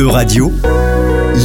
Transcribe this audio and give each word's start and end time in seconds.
Euradio, 0.00 0.50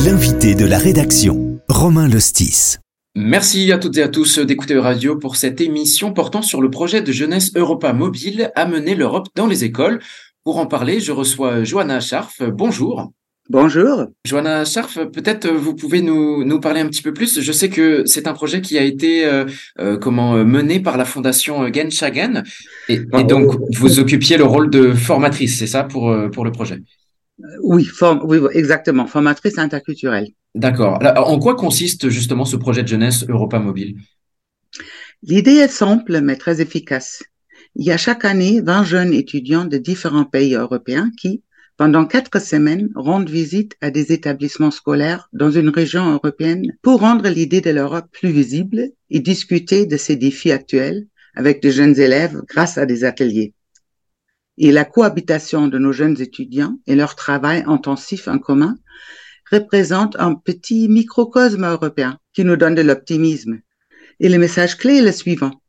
l'invité 0.05 0.55
de 0.55 0.63
la 0.63 0.77
rédaction, 0.77 1.59
Romain 1.67 2.07
Lostis. 2.07 2.77
Merci 3.13 3.69
à 3.73 3.77
toutes 3.77 3.97
et 3.97 4.01
à 4.01 4.07
tous 4.07 4.39
d'écouter 4.39 4.75
Euradio 4.75 5.17
pour 5.17 5.35
cette 5.35 5.59
émission 5.59 6.13
portant 6.13 6.41
sur 6.41 6.61
le 6.61 6.69
projet 6.69 7.01
de 7.01 7.11
jeunesse 7.11 7.51
Europa 7.53 7.91
Mobile 7.91 8.53
Amener 8.55 8.95
l'Europe 8.95 9.27
dans 9.35 9.47
les 9.47 9.65
écoles. 9.65 9.99
Pour 10.45 10.57
en 10.57 10.67
parler, 10.67 11.01
je 11.01 11.11
reçois 11.11 11.65
Johanna 11.65 11.99
Scharf. 11.99 12.41
Bonjour. 12.43 13.11
Bonjour. 13.49 14.05
Johanna 14.25 14.63
Scharf, 14.63 14.99
peut-être 15.11 15.49
vous 15.49 15.75
pouvez 15.75 16.01
nous, 16.01 16.45
nous 16.45 16.61
parler 16.61 16.79
un 16.79 16.87
petit 16.87 17.01
peu 17.01 17.11
plus. 17.11 17.41
Je 17.41 17.51
sais 17.51 17.67
que 17.67 18.03
c'est 18.05 18.25
un 18.25 18.33
projet 18.33 18.61
qui 18.61 18.77
a 18.77 18.83
été 18.83 19.25
euh, 19.25 19.43
euh, 19.81 19.97
comment 19.97 20.45
mené 20.45 20.79
par 20.79 20.95
la 20.95 21.03
fondation 21.03 21.67
Genshagen 21.73 22.43
et, 22.87 23.01
et 23.17 23.23
donc 23.25 23.57
vous 23.73 23.99
occupiez 23.99 24.37
le 24.37 24.45
rôle 24.45 24.69
de 24.69 24.93
formatrice, 24.93 25.59
c'est 25.59 25.67
ça 25.67 25.83
pour 25.83 26.15
pour 26.31 26.45
le 26.45 26.53
projet? 26.53 26.79
Oui, 27.63 27.89
oui, 28.23 28.39
exactement, 28.53 29.07
formatrice 29.07 29.57
interculturelle. 29.57 30.29
D'accord. 30.53 30.99
En 31.17 31.37
quoi 31.37 31.55
consiste 31.55 32.09
justement 32.09 32.45
ce 32.45 32.55
projet 32.55 32.83
de 32.83 32.87
jeunesse 32.87 33.25
Europa 33.27 33.59
Mobile? 33.59 33.97
L'idée 35.23 35.55
est 35.55 35.67
simple 35.67 36.21
mais 36.21 36.37
très 36.37 36.61
efficace. 36.61 37.23
Il 37.75 37.85
y 37.85 37.91
a 37.91 37.97
chaque 37.97 38.23
année 38.23 38.61
20 38.61 38.83
jeunes 38.85 39.13
étudiants 39.13 39.65
de 39.65 39.77
différents 39.77 40.23
pays 40.23 40.55
européens 40.55 41.11
qui, 41.19 41.43
pendant 41.77 42.05
quatre 42.05 42.39
semaines, 42.41 42.89
rendent 42.95 43.29
visite 43.29 43.75
à 43.81 43.91
des 43.91 44.13
établissements 44.13 44.71
scolaires 44.71 45.27
dans 45.33 45.51
une 45.51 45.69
région 45.69 46.09
européenne 46.13 46.71
pour 46.81 47.01
rendre 47.01 47.27
l'idée 47.27 47.59
de 47.59 47.71
l'Europe 47.71 48.05
plus 48.13 48.31
visible 48.31 48.91
et 49.09 49.19
discuter 49.19 49.85
de 49.85 49.97
ses 49.97 50.15
défis 50.15 50.53
actuels 50.53 51.05
avec 51.35 51.61
de 51.61 51.69
jeunes 51.69 51.99
élèves 51.99 52.41
grâce 52.47 52.77
à 52.77 52.85
des 52.85 53.03
ateliers. 53.03 53.53
Et 54.57 54.71
la 54.71 54.85
cohabitation 54.85 55.67
de 55.67 55.77
nos 55.77 55.91
jeunes 55.91 56.21
étudiants 56.21 56.79
et 56.87 56.95
leur 56.95 57.15
travail 57.15 57.63
intensif 57.67 58.27
en 58.27 58.39
commun 58.39 58.77
représente 59.51 60.15
un 60.17 60.33
petit 60.35 60.87
microcosme 60.87 61.65
européen 61.65 62.19
qui 62.33 62.45
nous 62.45 62.55
donne 62.55 62.75
de 62.75 62.81
l'optimisme. 62.81 63.59
Et 64.19 64.29
le 64.29 64.37
message 64.37 64.77
clé 64.77 64.97
est 64.97 65.01
le 65.01 65.11
suivant. 65.11 65.61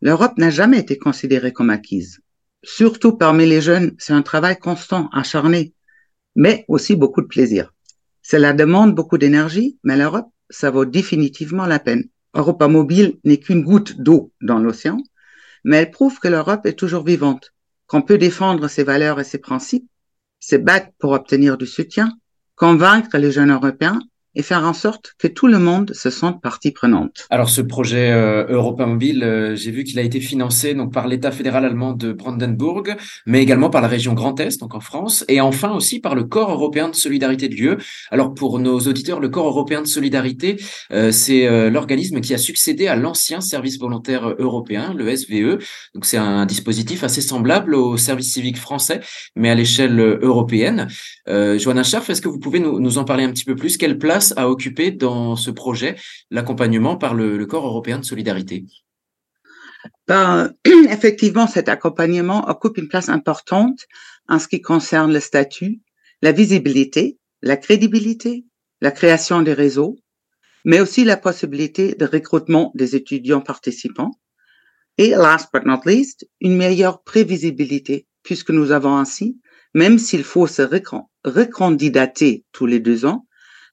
L'Europe 0.00 0.38
n'a 0.38 0.50
jamais 0.50 0.80
été 0.80 0.98
considérée 0.98 1.52
comme 1.52 1.70
acquise 1.70 2.20
surtout 2.62 3.12
parmi 3.16 3.46
les 3.46 3.60
jeunes, 3.60 3.94
c'est 3.98 4.12
un 4.12 4.22
travail 4.22 4.56
constant, 4.58 5.08
acharné, 5.12 5.74
mais 6.34 6.64
aussi 6.68 6.96
beaucoup 6.96 7.22
de 7.22 7.26
plaisir. 7.26 7.72
Cela 8.22 8.52
demande 8.52 8.94
beaucoup 8.94 9.18
d'énergie, 9.18 9.78
mais 9.82 9.96
l'Europe, 9.96 10.28
ça 10.48 10.70
vaut 10.70 10.84
définitivement 10.84 11.66
la 11.66 11.78
peine. 11.78 12.04
Europa 12.34 12.68
Mobile 12.68 13.18
n'est 13.24 13.38
qu'une 13.38 13.62
goutte 13.62 14.00
d'eau 14.00 14.32
dans 14.40 14.58
l'océan, 14.58 14.98
mais 15.64 15.78
elle 15.78 15.90
prouve 15.90 16.18
que 16.18 16.28
l'Europe 16.28 16.66
est 16.66 16.78
toujours 16.78 17.04
vivante, 17.04 17.52
qu'on 17.92 18.00
peut 18.00 18.16
défendre 18.16 18.68
ses 18.68 18.84
valeurs 18.84 19.20
et 19.20 19.24
ses 19.24 19.36
principes, 19.36 19.86
se 20.40 20.56
battre 20.56 20.88
pour 20.98 21.12
obtenir 21.12 21.58
du 21.58 21.66
soutien, 21.66 22.10
convaincre 22.56 23.18
les 23.18 23.30
jeunes 23.30 23.52
Européens 23.52 24.00
et 24.34 24.42
faire 24.42 24.64
en 24.64 24.72
sorte 24.72 25.12
que 25.18 25.28
tout 25.28 25.46
le 25.46 25.58
monde 25.58 25.92
se 25.94 26.10
sente 26.10 26.40
partie 26.40 26.70
prenante. 26.70 27.26
Alors 27.30 27.50
ce 27.50 27.60
projet 27.60 28.10
euh, 28.12 28.46
Europa 28.48 28.86
Mobile, 28.86 29.22
euh, 29.24 29.56
j'ai 29.56 29.70
vu 29.70 29.84
qu'il 29.84 29.98
a 29.98 30.02
été 30.02 30.20
financé 30.20 30.74
donc 30.74 30.92
par 30.92 31.06
l'État 31.06 31.30
fédéral 31.30 31.64
allemand 31.64 31.92
de 31.92 32.12
Brandenburg, 32.12 32.96
mais 33.26 33.42
également 33.42 33.68
par 33.68 33.82
la 33.82 33.88
région 33.88 34.14
Grand 34.14 34.38
Est, 34.40 34.60
donc 34.60 34.74
en 34.74 34.80
France, 34.80 35.24
et 35.28 35.40
enfin 35.40 35.72
aussi 35.72 36.00
par 36.00 36.14
le 36.14 36.24
Corps 36.24 36.50
européen 36.50 36.88
de 36.88 36.94
solidarité 36.94 37.48
de 37.48 37.54
l'UE. 37.54 37.76
Alors 38.10 38.32
pour 38.32 38.58
nos 38.58 38.80
auditeurs, 38.80 39.20
le 39.20 39.28
Corps 39.28 39.46
européen 39.46 39.82
de 39.82 39.86
solidarité, 39.86 40.56
euh, 40.92 41.12
c'est 41.12 41.46
euh, 41.46 41.68
l'organisme 41.68 42.20
qui 42.20 42.32
a 42.32 42.38
succédé 42.38 42.86
à 42.86 42.96
l'ancien 42.96 43.40
service 43.40 43.78
volontaire 43.78 44.34
européen, 44.38 44.94
le 44.94 45.14
SVE. 45.14 45.58
Donc 45.94 46.04
c'est 46.04 46.16
un 46.16 46.46
dispositif 46.46 47.04
assez 47.04 47.20
semblable 47.20 47.74
au 47.74 47.96
service 47.96 48.32
civique 48.32 48.58
français, 48.58 49.00
mais 49.36 49.50
à 49.50 49.54
l'échelle 49.54 49.98
européenne. 50.22 50.88
Joanna 51.26 51.82
Scharf, 51.82 52.08
est-ce 52.10 52.20
que 52.20 52.28
vous 52.28 52.38
pouvez 52.38 52.60
nous, 52.60 52.80
nous 52.80 52.98
en 52.98 53.04
parler 53.04 53.24
un 53.24 53.30
petit 53.30 53.44
peu 53.44 53.54
plus? 53.54 53.76
Quelle 53.76 53.98
place 53.98 54.21
à 54.36 54.48
occuper 54.48 54.92
dans 54.92 55.34
ce 55.34 55.50
projet, 55.50 55.96
l'accompagnement 56.30 56.96
par 56.96 57.14
le, 57.14 57.44
corps 57.46 57.66
européen 57.66 57.98
de 57.98 58.04
solidarité 58.04 58.64
ben, 60.06 60.52
Effectivement, 60.88 61.48
cet 61.48 61.68
accompagnement 61.68 62.48
occupe 62.48 62.78
une 62.78 62.88
place 62.88 63.08
importante 63.08 63.80
en 64.28 64.38
ce 64.38 64.46
qui 64.46 64.60
concerne 64.60 65.12
le 65.12 65.18
statut, 65.18 65.80
la 66.22 66.30
visibilité, 66.32 67.18
la 67.42 67.56
crédibilité, 67.56 68.44
la 68.80 68.92
création 68.92 69.42
des 69.42 69.54
réseaux, 69.54 69.96
mais 70.64 70.80
aussi 70.80 71.04
la 71.04 71.16
possibilité 71.16 71.94
de 71.94 72.06
recrutement 72.06 72.70
des 72.74 72.94
étudiants 72.94 73.40
participants. 73.40 74.12
Et 74.98 75.10
last 75.10 75.48
but 75.52 75.64
not 75.64 75.80
least, 75.86 76.28
une 76.40 76.56
meilleure 76.56 77.02
prévisibilité, 77.02 78.06
puisque 78.22 78.50
nous 78.50 78.70
avons 78.70 78.96
ainsi, 78.96 79.40
même 79.74 79.98
s'il 79.98 80.22
faut 80.22 80.46
se 80.46 80.62
recandidater 81.24 82.44
tous 82.52 82.66
les 82.66 82.78
deux 82.78 83.04
ans, 83.06 83.26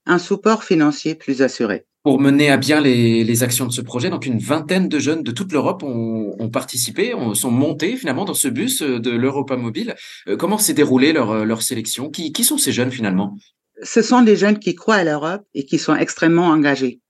un 0.09 0.19
support 0.19 0.63
financier 0.63 1.15
plus 1.15 1.41
assuré. 1.41 1.85
Pour 2.03 2.19
mener 2.19 2.49
à 2.49 2.57
bien 2.57 2.81
les, 2.81 3.43
actions 3.43 3.67
de 3.67 3.71
ce 3.71 3.81
projet, 3.81 4.09
donc 4.09 4.25
une 4.25 4.39
vingtaine 4.39 4.89
de 4.89 4.99
jeunes 4.99 5.21
de 5.21 5.31
toute 5.31 5.51
l'Europe 5.51 5.83
ont, 5.83 6.49
participé, 6.49 7.13
ont, 7.13 7.33
sont 7.33 7.51
montés 7.51 7.95
finalement 7.95 8.25
dans 8.25 8.33
ce 8.33 8.47
bus 8.47 8.81
euh, 8.81 8.99
de 8.99 9.11
l'Europa 9.11 9.55
Mobile. 9.55 9.95
Euh, 10.27 10.35
comment 10.35 10.57
s'est 10.57 10.73
déroulée 10.73 11.13
leur, 11.13 11.31
euh, 11.31 11.43
leur 11.43 11.61
sélection? 11.61 12.09
Qui, 12.09 12.31
qui 12.31 12.43
sont 12.43 12.57
ces 12.57 12.71
jeunes 12.71 12.91
finalement? 12.91 13.37
Ce 13.83 14.01
sont 14.01 14.21
des 14.21 14.35
jeunes 14.35 14.59
qui 14.59 14.75
croient 14.75 14.95
à 14.95 15.03
l'Europe 15.03 15.45
et 15.53 15.65
qui 15.65 15.77
sont 15.77 15.95
extrêmement 15.95 16.47
engagés. 16.47 17.01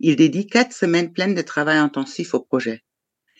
Ils 0.00 0.16
dédient 0.16 0.42
quatre 0.42 0.74
semaines 0.74 1.12
pleines 1.12 1.34
de 1.34 1.42
travail 1.42 1.78
intensif 1.78 2.34
au 2.34 2.40
projet. 2.40 2.82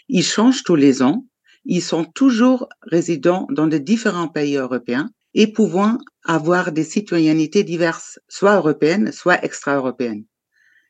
Ils 0.08 0.24
changent 0.24 0.62
tous 0.62 0.76
les 0.76 1.02
ans. 1.02 1.26
Ils 1.66 1.82
sont 1.82 2.04
toujours 2.04 2.68
résidents 2.82 3.46
dans 3.50 3.66
de 3.66 3.78
différents 3.78 4.28
pays 4.28 4.56
européens 4.56 5.10
et 5.34 5.52
pouvant 5.52 5.98
avoir 6.24 6.72
des 6.72 6.84
citoyennetés 6.84 7.64
diverses, 7.64 8.18
soit 8.28 8.56
européennes, 8.56 9.12
soit 9.12 9.44
extra-européennes. 9.44 10.24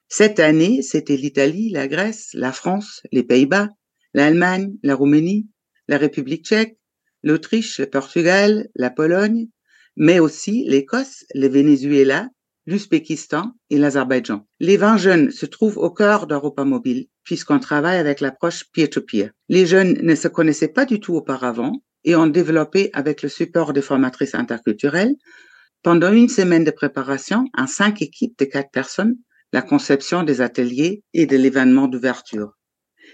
Cette 0.08 0.38
année, 0.38 0.82
c'était 0.82 1.16
l'Italie, 1.16 1.70
la 1.70 1.88
Grèce, 1.88 2.30
la 2.34 2.52
France, 2.52 3.02
les 3.10 3.22
Pays-Bas, 3.22 3.68
l'Allemagne, 4.12 4.74
la 4.82 4.94
Roumanie, 4.94 5.48
la 5.88 5.98
République 5.98 6.44
tchèque, 6.44 6.78
l'Autriche, 7.22 7.80
le 7.80 7.86
Portugal, 7.86 8.68
la 8.76 8.90
Pologne, 8.90 9.48
mais 9.96 10.20
aussi 10.20 10.64
l'Écosse, 10.66 11.24
le 11.34 11.48
Venezuela, 11.48 12.28
l'Ouzbékistan 12.66 13.52
et 13.70 13.78
l'Azerbaïdjan. 13.78 14.46
Les 14.60 14.76
20 14.76 14.96
jeunes 14.98 15.30
se 15.30 15.46
trouvent 15.46 15.78
au 15.78 15.90
cœur 15.90 16.26
d'Europa 16.26 16.64
Mobile, 16.64 17.06
puisqu'on 17.22 17.58
travaille 17.58 17.98
avec 17.98 18.20
l'approche 18.20 18.64
peer-to-peer. 18.72 19.30
Les 19.48 19.66
jeunes 19.66 19.98
ne 20.02 20.14
se 20.14 20.28
connaissaient 20.28 20.68
pas 20.68 20.84
du 20.84 21.00
tout 21.00 21.14
auparavant, 21.14 21.82
et 22.04 22.16
ont 22.16 22.26
développé 22.26 22.90
avec 22.92 23.22
le 23.22 23.28
support 23.28 23.72
des 23.72 23.82
formatrices 23.82 24.34
interculturelles, 24.34 25.14
pendant 25.82 26.12
une 26.12 26.28
semaine 26.28 26.64
de 26.64 26.70
préparation, 26.70 27.46
en 27.56 27.66
cinq 27.66 28.02
équipes 28.02 28.38
de 28.38 28.46
quatre 28.46 28.70
personnes, 28.70 29.16
la 29.52 29.62
conception 29.62 30.22
des 30.22 30.40
ateliers 30.40 31.02
et 31.12 31.26
de 31.26 31.36
l'événement 31.36 31.88
d'ouverture. 31.88 32.54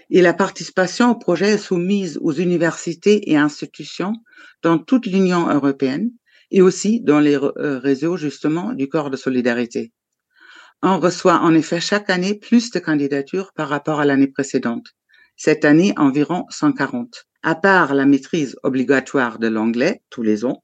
Et 0.09 0.21
la 0.21 0.33
participation 0.33 1.11
au 1.11 1.15
projet 1.15 1.51
est 1.51 1.57
soumise 1.57 2.17
aux 2.21 2.31
universités 2.31 3.29
et 3.29 3.37
institutions 3.37 4.13
dans 4.63 4.77
toute 4.77 5.05
l'Union 5.05 5.47
européenne 5.49 6.11
et 6.49 6.61
aussi 6.61 7.01
dans 7.01 7.19
les 7.19 7.35
euh, 7.35 7.79
réseaux 7.79 8.17
justement 8.17 8.73
du 8.73 8.89
corps 8.89 9.09
de 9.09 9.17
solidarité. 9.17 9.93
On 10.81 10.99
reçoit 10.99 11.39
en 11.39 11.53
effet 11.53 11.79
chaque 11.79 12.09
année 12.09 12.35
plus 12.35 12.71
de 12.71 12.79
candidatures 12.79 13.51
par 13.53 13.69
rapport 13.69 13.99
à 13.99 14.05
l'année 14.05 14.27
précédente. 14.27 14.87
Cette 15.35 15.65
année, 15.65 15.93
environ 15.97 16.45
140 16.49 17.25
à 17.43 17.55
part 17.55 17.93
la 17.93 18.05
maîtrise 18.05 18.55
obligatoire 18.63 19.39
de 19.39 19.47
l'anglais 19.47 20.01
tous 20.09 20.21
les 20.21 20.45
ans, 20.45 20.63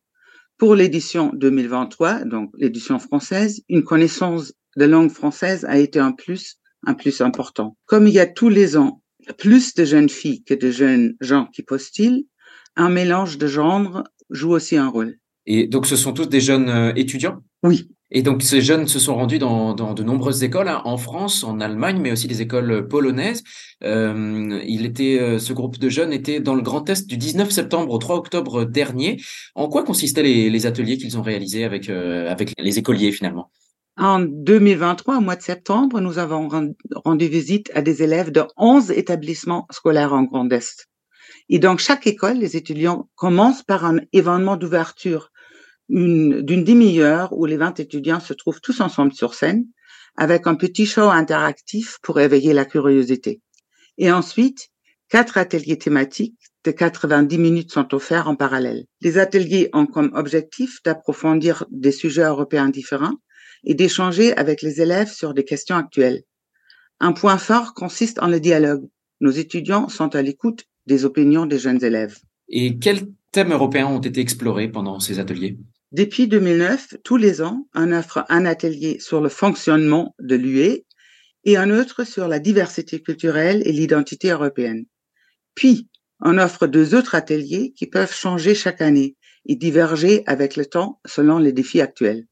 pour 0.58 0.76
l'édition 0.76 1.32
2023, 1.34 2.26
donc 2.26 2.52
l'édition 2.58 3.00
française, 3.00 3.62
une 3.70 3.84
connaissance 3.84 4.54
de 4.76 4.86
langue 4.86 5.12
française 5.12 5.66
a 5.66 5.78
été 5.78 6.00
un 6.00 6.12
plus, 6.12 6.58
un 6.86 6.94
plus 6.94 7.22
important. 7.22 7.78
Comme 7.86 8.08
il 8.08 8.14
y 8.14 8.20
a 8.20 8.26
tous 8.26 8.50
les 8.50 8.78
ans 8.78 9.02
plus 9.38 9.76
de 9.76 9.86
jeunes 9.86 10.10
filles 10.10 10.44
que 10.44 10.54
de 10.54 10.72
jeunes 10.72 11.16
gens 11.20 11.48
qui 11.48 11.62
postulent, 11.62 12.24
un 12.76 12.90
mélange 12.90 13.38
de 13.38 13.48
genres 13.48 14.04
joue 14.30 14.52
aussi 14.52 14.78
un 14.78 14.88
rôle. 14.88 15.18
Et 15.46 15.68
donc, 15.68 15.86
ce 15.86 15.96
sont 15.96 16.14
tous 16.14 16.28
des 16.28 16.42
jeunes 16.42 16.70
euh, 16.70 16.94
étudiants? 16.96 17.44
Oui, 17.63 17.90
et 18.09 18.21
donc, 18.21 18.42
ces 18.42 18.62
jeunes 18.62 18.88
se 18.88 19.00
sont 19.00 19.15
rendus 19.15 19.38
dans, 19.38 19.74
de 19.74 20.04
nombreuses 20.04 20.44
écoles, 20.44 20.69
hein, 20.69 20.81
en 20.86 20.98
France, 20.98 21.44
en 21.44 21.59
Allemagne, 21.59 22.00
mais 22.01 22.12
aussi 22.12 22.27
des 22.27 22.42
écoles 22.42 22.88
polonaises. 22.88 23.44
Euh, 23.83 24.62
il 24.65 24.86
était, 24.86 25.19
euh, 25.19 25.39
ce 25.39 25.51
groupe 25.51 25.77
de 25.77 25.89
jeunes 25.89 26.13
était 26.13 26.39
dans 26.39 26.56
le 26.56 26.62
Grand 26.62 26.89
Est 26.89 27.07
du 27.07 27.18
19 27.18 27.50
septembre 27.51 27.92
au 27.92 27.98
3 27.98 28.15
octobre 28.15 28.63
dernier. 28.63 29.18
En 29.56 29.68
quoi 29.68 29.83
consistaient 29.83 30.24
les, 30.24 30.65
ateliers 30.65 30.98
qu'ils 30.98 31.18
ont 31.18 31.21
réalisés 31.21 31.65
avec, 31.65 31.89
euh, 31.89 32.31
avec 32.31 32.54
les 32.57 32.80
écoliers 32.80 33.12
finalement? 33.12 33.51
En 33.98 34.19
2023, 34.19 35.18
au 35.18 35.21
mois 35.21 35.36
de 35.36 35.42
septembre, 35.42 36.00
nous 36.00 36.18
avons 36.18 36.48
rendu 36.95 37.27
visite 37.27 37.71
à 37.74 37.81
des 37.81 38.03
élèves 38.03 38.31
de 38.31 38.44
11 38.56 38.92
établissements 38.92 39.68
scolaires 39.71 40.13
en 40.13 40.24
Grand 40.24 40.50
Est. 40.51 40.88
Et 41.50 41.60
donc, 41.60 41.80
chaque 41.80 42.07
école, 42.07 42.38
les 42.38 42.56
étudiants 42.56 43.10
commencent 43.15 43.63
par 43.63 43.86
un 43.86 44.00
événement 44.13 44.56
d'ouverture 44.56 45.31
d'une 45.89 46.63
demi-heure 46.63 47.31
où 47.34 47.45
les 47.45 47.57
20 47.57 47.80
étudiants 47.80 48.19
se 48.19 48.34
trouvent 48.34 48.62
tous 48.62 48.81
ensemble 48.81 49.13
sur 49.13 49.34
scène 49.34 49.66
avec 50.18 50.48
un 50.48 50.56
petit 50.56 50.86
show 50.86 51.10
interactif 51.10 52.00
pour 52.01 52.19
éveiller 52.19 52.54
la 52.54 52.66
curiosité. 52.66 53.42
Et 53.98 54.12
ensuite, 54.12 54.69
quatre 55.10 55.38
ateliers 55.38 55.78
thématiques 55.78 56.39
de 56.63 56.72
90 56.72 57.38
minutes 57.38 57.72
sont 57.72 57.94
offerts 57.94 58.28
en 58.28 58.36
parallèle. 58.36 58.86
Les 59.01 59.18
ateliers 59.18 59.69
ont 59.74 59.86
comme 59.86 60.12
objectif 60.13 60.81
d'approfondir 60.84 61.66
des 61.72 61.92
sujets 61.92 62.24
européens 62.24 62.69
différents 62.69 63.16
et 63.63 63.74
d'échanger 63.74 64.36
avec 64.36 64.62
les 64.62 64.81
élèves 64.81 65.12
sur 65.12 65.34
des 65.34 65.45
questions 65.45 65.78
actuelles. 65.78 66.24
Un 67.00 67.13
point 67.13 67.38
fort 67.38 67.74
consiste 67.74 68.19
en 68.19 68.28
le 68.28 68.39
dialogue. 68.39 68.88
Nos 69.22 69.31
étudiants 69.31 69.88
sont 69.88 70.16
à 70.16 70.22
l'écoute 70.22 70.66
des 70.88 71.06
opinions 71.06 71.45
des 71.45 71.60
jeunes 71.60 71.84
élèves. 71.84 72.18
Et 72.50 72.80
quels 72.80 73.07
thèmes 73.31 73.51
européens 73.51 73.88
ont 73.88 74.00
été 74.00 74.19
explorés 74.19 74.68
pendant 74.68 75.00
ces 75.00 75.19
ateliers? 75.19 75.57
Depuis 75.94 76.28
2009, 76.28 76.95
tous 77.04 77.16
les 77.16 77.42
ans, 77.42 77.66
on 77.74 77.94
offre 77.94 78.25
un 78.28 78.45
atelier 78.45 79.00
sur 79.00 79.22
le 79.22 79.30
fonctionnement 79.30 80.13
de 80.19 80.36
l'UE 80.36 80.84
et 81.45 81.56
un 81.56 81.69
autre 81.69 82.04
sur 82.04 82.28
la 82.28 82.39
diversité 82.39 83.01
culturelle 83.01 83.62
et 83.66 83.72
l'identité 83.72 84.31
européenne. 84.31 84.86
Puis, 85.56 85.88
on 86.19 86.38
offre 86.39 86.68
deux 86.68 86.94
autres 86.94 87.16
ateliers 87.16 87.74
qui 87.78 87.88
peuvent 87.88 88.13
changer 88.13 88.54
chaque 88.54 88.81
année 88.81 89.16
et 89.45 89.56
diverger 89.56 90.24
avec 90.25 90.57
le 90.57 90.66
temps 90.66 91.00
selon 91.06 91.38
les 91.38 91.54
défis 91.54 91.80
actuels. 91.80 92.28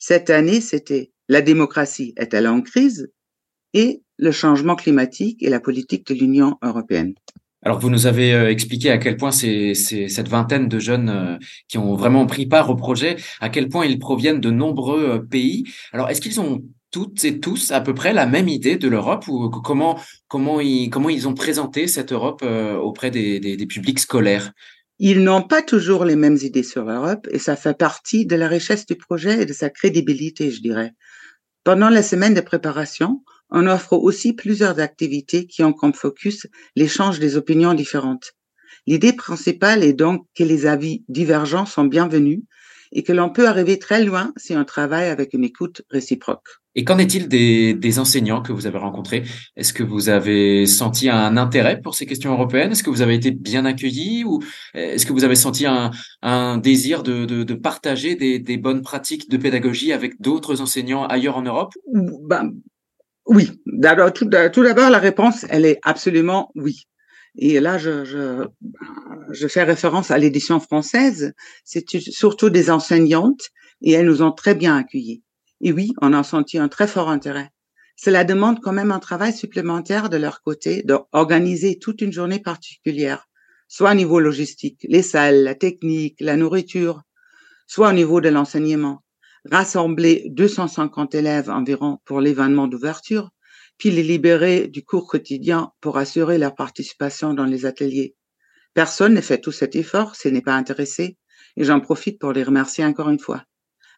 Cette 0.00 0.28
année, 0.28 0.60
c'était 0.60 1.12
la 1.28 1.42
démocratie 1.42 2.12
est-elle 2.16 2.48
en 2.48 2.60
crise 2.60 3.12
et 3.72 4.02
le 4.18 4.32
changement 4.32 4.74
climatique 4.74 5.44
et 5.44 5.48
la 5.48 5.60
politique 5.60 6.06
de 6.08 6.14
l'Union 6.14 6.56
européenne. 6.60 7.14
Alors, 7.62 7.80
vous 7.80 7.90
nous 7.90 8.06
avez 8.06 8.32
euh, 8.32 8.50
expliqué 8.50 8.90
à 8.90 8.98
quel 8.98 9.16
point 9.16 9.32
c'est 9.32 9.74
cette 9.74 10.28
vingtaine 10.28 10.68
de 10.68 10.78
jeunes 10.78 11.08
euh, 11.08 11.36
qui 11.68 11.78
ont 11.78 11.96
vraiment 11.96 12.26
pris 12.26 12.46
part 12.46 12.70
au 12.70 12.76
projet, 12.76 13.16
à 13.40 13.48
quel 13.48 13.68
point 13.68 13.86
ils 13.86 13.98
proviennent 13.98 14.40
de 14.40 14.50
nombreux 14.50 15.10
euh, 15.10 15.18
pays. 15.18 15.64
Alors, 15.92 16.08
est-ce 16.08 16.20
qu'ils 16.20 16.40
ont 16.40 16.62
toutes 16.90 17.24
et 17.24 17.40
tous 17.40 17.72
à 17.72 17.80
peu 17.80 17.94
près 17.94 18.12
la 18.12 18.26
même 18.26 18.48
idée 18.48 18.76
de 18.76 18.88
l'Europe 18.88 19.26
ou 19.26 19.50
comment, 19.50 19.98
comment, 20.28 20.60
ils, 20.60 20.90
comment 20.90 21.08
ils 21.08 21.26
ont 21.26 21.34
présenté 21.34 21.88
cette 21.88 22.12
Europe 22.12 22.42
auprès 22.80 23.10
des, 23.10 23.40
des, 23.40 23.56
des 23.56 23.66
publics 23.66 23.98
scolaires? 23.98 24.52
Ils 24.98 25.22
n'ont 25.22 25.42
pas 25.42 25.60
toujours 25.60 26.04
les 26.04 26.16
mêmes 26.16 26.38
idées 26.40 26.62
sur 26.62 26.84
l'Europe 26.84 27.26
et 27.30 27.38
ça 27.38 27.56
fait 27.56 27.76
partie 27.76 28.24
de 28.24 28.36
la 28.36 28.48
richesse 28.48 28.86
du 28.86 28.94
projet 28.94 29.42
et 29.42 29.46
de 29.46 29.52
sa 29.52 29.68
crédibilité, 29.68 30.50
je 30.50 30.62
dirais. 30.62 30.92
Pendant 31.64 31.90
la 31.90 32.02
semaine 32.02 32.32
de 32.32 32.40
préparation, 32.40 33.22
on 33.50 33.66
offre 33.66 33.94
aussi 33.94 34.32
plusieurs 34.32 34.80
activités 34.80 35.46
qui 35.46 35.62
ont 35.62 35.72
comme 35.72 35.94
focus 35.94 36.46
l'échange 36.74 37.20
des 37.20 37.36
opinions 37.36 37.74
différentes. 37.74 38.32
L'idée 38.86 39.12
principale 39.12 39.82
est 39.82 39.92
donc 39.92 40.26
que 40.34 40.44
les 40.44 40.66
avis 40.66 41.04
divergents 41.08 41.66
sont 41.66 41.84
bienvenus 41.84 42.42
et 42.92 43.02
que 43.02 43.12
l'on 43.12 43.30
peut 43.30 43.48
arriver 43.48 43.78
très 43.78 44.04
loin 44.04 44.32
si 44.36 44.56
on 44.56 44.64
travaille 44.64 45.08
avec 45.08 45.34
une 45.34 45.44
écoute 45.44 45.82
réciproque. 45.90 46.46
Et 46.78 46.84
qu'en 46.84 46.98
est-il 46.98 47.26
des, 47.26 47.72
des, 47.72 47.98
enseignants 47.98 48.42
que 48.42 48.52
vous 48.52 48.66
avez 48.66 48.76
rencontrés? 48.76 49.22
Est-ce 49.56 49.72
que 49.72 49.82
vous 49.82 50.10
avez 50.10 50.66
senti 50.66 51.08
un 51.08 51.38
intérêt 51.38 51.80
pour 51.80 51.94
ces 51.94 52.04
questions 52.04 52.32
européennes? 52.32 52.72
Est-ce 52.72 52.82
que 52.82 52.90
vous 52.90 53.00
avez 53.00 53.14
été 53.14 53.30
bien 53.30 53.64
accueillis 53.64 54.24
ou 54.24 54.40
est-ce 54.74 55.06
que 55.06 55.14
vous 55.14 55.24
avez 55.24 55.36
senti 55.36 55.64
un, 55.64 55.90
un 56.20 56.58
désir 56.58 57.02
de, 57.02 57.24
de, 57.24 57.44
de 57.44 57.54
partager 57.54 58.14
des, 58.14 58.38
des, 58.38 58.58
bonnes 58.58 58.82
pratiques 58.82 59.30
de 59.30 59.38
pédagogie 59.38 59.92
avec 59.92 60.20
d'autres 60.20 60.60
enseignants 60.60 61.06
ailleurs 61.06 61.38
en 61.38 61.42
Europe? 61.42 61.72
Ben, 61.94 62.52
Oui. 63.26 63.50
D'abord, 63.66 64.12
tout, 64.12 64.24
d'abord, 64.26 64.90
la 64.90 64.98
réponse, 64.98 65.44
elle 65.48 65.64
est 65.64 65.78
absolument 65.82 66.50
oui. 66.54 66.86
Et 67.38 67.60
là, 67.60 67.76
je 67.76 68.48
fais 69.48 69.62
référence 69.62 70.10
à 70.10 70.18
l'édition 70.18 70.58
française. 70.60 71.34
C'est 71.64 71.84
surtout 72.00 72.50
des 72.50 72.70
enseignantes 72.70 73.50
et 73.82 73.92
elles 73.92 74.06
nous 74.06 74.22
ont 74.22 74.32
très 74.32 74.54
bien 74.54 74.76
accueillis. 74.76 75.22
Et 75.60 75.72
oui, 75.72 75.92
on 76.00 76.12
a 76.12 76.22
senti 76.22 76.58
un 76.58 76.68
très 76.68 76.86
fort 76.86 77.10
intérêt. 77.10 77.50
Cela 77.96 78.24
demande 78.24 78.60
quand 78.60 78.72
même 78.72 78.92
un 78.92 78.98
travail 78.98 79.32
supplémentaire 79.32 80.10
de 80.10 80.18
leur 80.18 80.42
côté 80.42 80.82
d'organiser 80.82 81.78
toute 81.78 82.02
une 82.02 82.12
journée 82.12 82.40
particulière, 82.40 83.26
soit 83.68 83.92
au 83.92 83.94
niveau 83.94 84.20
logistique, 84.20 84.86
les 84.88 85.02
salles, 85.02 85.42
la 85.44 85.54
technique, 85.54 86.16
la 86.20 86.36
nourriture, 86.36 87.02
soit 87.66 87.88
au 87.88 87.92
niveau 87.92 88.20
de 88.20 88.28
l'enseignement. 88.28 89.02
Rassembler 89.50 90.24
250 90.30 91.14
élèves 91.14 91.50
environ 91.50 91.98
pour 92.04 92.20
l'événement 92.20 92.66
d'ouverture, 92.66 93.30
puis 93.78 93.90
les 93.90 94.02
libérer 94.02 94.66
du 94.66 94.82
cours 94.82 95.06
quotidien 95.06 95.70
pour 95.80 95.98
assurer 95.98 96.38
leur 96.38 96.54
participation 96.56 97.32
dans 97.32 97.44
les 97.44 97.64
ateliers. 97.64 98.16
Personne 98.74 99.14
ne 99.14 99.20
fait 99.20 99.40
tout 99.40 99.52
cet 99.52 99.76
effort 99.76 100.16
s'il 100.16 100.32
n'est 100.32 100.42
pas 100.42 100.54
intéressé, 100.54 101.16
et 101.56 101.64
j'en 101.64 101.80
profite 101.80 102.18
pour 102.18 102.32
les 102.32 102.42
remercier 102.42 102.84
encore 102.84 103.08
une 103.08 103.20
fois. 103.20 103.44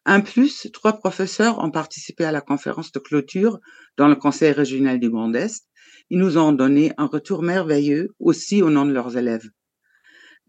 En 0.04 0.20
plus, 0.20 0.68
trois 0.72 0.98
professeurs 0.98 1.58
ont 1.64 1.70
participé 1.70 2.24
à 2.24 2.32
la 2.32 2.40
conférence 2.40 2.92
de 2.92 2.98
clôture 2.98 3.58
dans 3.96 4.08
le 4.08 4.16
Conseil 4.16 4.52
régional 4.52 5.00
du 5.00 5.08
Grand 5.08 5.32
Est. 5.34 5.66
Ils 6.10 6.18
nous 6.18 6.36
ont 6.36 6.52
donné 6.52 6.92
un 6.98 7.06
retour 7.06 7.42
merveilleux 7.42 8.14
aussi 8.18 8.62
au 8.62 8.70
nom 8.70 8.84
de 8.84 8.92
leurs 8.92 9.16
élèves. 9.16 9.48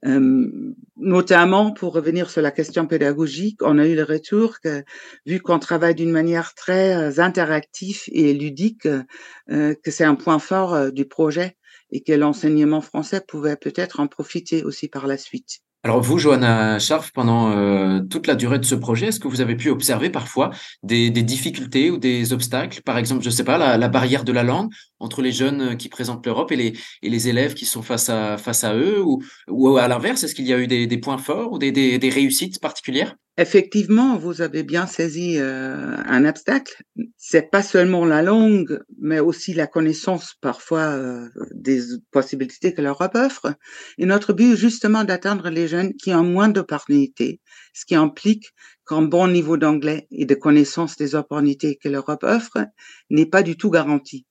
Euh, 0.06 0.74
notamment 0.96 1.72
pour 1.72 1.94
revenir 1.94 2.30
sur 2.30 2.42
la 2.42 2.52
question 2.52 2.88
pédagogique, 2.88 3.62
on 3.62 3.78
a 3.78 3.86
eu 3.86 3.96
le 3.96 4.04
retour 4.04 4.60
que 4.62 4.84
vu 5.26 5.40
qu'on 5.42 5.60
travaille 5.60 5.96
d'une 5.96 6.12
manière 6.12 6.54
très 6.56 6.96
euh, 6.96 7.22
interactive 7.22 8.04
et 8.08 8.34
ludique, 8.34 8.86
euh, 8.86 9.76
que 9.84 9.92
c'est 9.92 10.06
un 10.06 10.16
point 10.16 10.40
fort 10.40 10.92
du 10.92 11.06
projet 11.06 11.58
et 11.92 12.02
que 12.02 12.14
l'enseignement 12.14 12.82
français 12.82 13.22
pouvait 13.28 13.56
peut-être 13.56 14.00
en 14.00 14.08
profiter 14.08 14.64
aussi 14.64 14.88
par 14.88 15.08
la 15.08 15.18
suite. 15.18 15.60
Alors 15.84 16.02
vous, 16.02 16.18
Johanna 16.18 16.78
Scharf, 16.78 17.12
pendant 17.14 18.06
toute 18.10 18.28
la 18.28 18.36
durée 18.36 18.60
de 18.60 18.66
ce 18.66 18.76
projet, 18.76 19.08
est-ce 19.08 19.20
que 19.20 19.30
vous 19.30 19.40
avez 19.40 19.56
pu 19.56 19.70
observer 19.70 20.10
parfois 20.10 20.52
des, 20.84 21.10
difficultés 21.10 21.90
ou 21.90 21.98
des 21.98 22.34
obstacles? 22.34 22.82
Par 22.82 22.98
exemple, 22.98 23.24
je 23.24 23.30
ne 23.30 23.34
sais 23.34 23.46
pas, 23.46 23.58
la, 23.78 23.88
barrière 23.88 24.26
de 24.26 24.34
la 24.34 24.44
langue 24.44 24.70
entre 25.00 25.22
les 25.22 25.32
jeunes 25.32 25.78
qui 25.78 25.90
présentent 25.90 26.26
l'Europe 26.26 26.52
et 26.52 26.56
les, 26.56 26.74
et 27.02 27.10
les 27.10 27.28
élèves 27.28 27.54
qui 27.54 27.66
sont 27.66 27.82
face 27.82 28.10
à, 28.10 28.38
face 28.38 28.64
à 28.64 28.76
eux 28.76 29.02
Ou, 29.02 29.22
ou 29.50 29.78
à 29.78 29.88
l'inverse, 29.88 30.24
est-ce 30.24 30.36
qu'il 30.36 30.48
y 30.48 30.54
a 30.54 30.60
eu 30.60 30.68
des, 30.68 30.88
des 30.88 30.98
points 30.98 31.18
forts 31.18 31.52
ou 31.52 31.58
des, 31.58 31.72
des, 31.72 31.98
des 31.98 32.10
réussites 32.10 32.60
particulières? 32.60 33.16
Effectivement, 33.38 34.18
vous 34.18 34.42
avez 34.42 34.64
bien 34.64 34.86
saisi 34.86 35.38
euh, 35.38 35.96
un 36.06 36.26
obstacle. 36.26 36.84
C'est 37.18 37.50
pas 37.50 37.64
seulement 37.64 38.04
la 38.04 38.22
langue, 38.22 38.82
mais 39.00 39.22
aussi 39.22 39.54
la 39.54 39.66
connaissance 39.66 40.36
parfois 40.42 40.82
euh, 40.82 41.30
des 41.54 41.80
possibilités 42.12 42.74
que 42.74 42.82
l'Europe 42.82 43.16
offre. 43.16 43.54
Et 43.98 44.06
notre 44.06 44.34
but 44.34 44.54
est 44.54 44.58
justement 44.58 45.06
d'atteindre 45.06 45.50
les 45.50 45.70
jeunes 45.70 45.94
qui 45.94 46.14
ont 46.14 46.24
moins 46.24 46.50
d'opportunités, 46.50 47.40
ce 47.74 47.86
qui 47.86 47.96
implique 47.96 48.48
qu'un 48.86 49.04
bon 49.04 49.30
niveau 49.30 49.56
d'anglais 49.56 50.08
et 50.12 50.26
de 50.26 50.36
connaissance 50.36 50.98
des 50.98 51.16
opportunités 51.16 51.78
que 51.82 51.88
l'Europe 51.88 52.24
offre 52.24 52.66
n'est 53.10 53.26
pas 53.26 53.44
du 53.44 53.56
tout 53.56 53.70
garanti. 53.70 54.26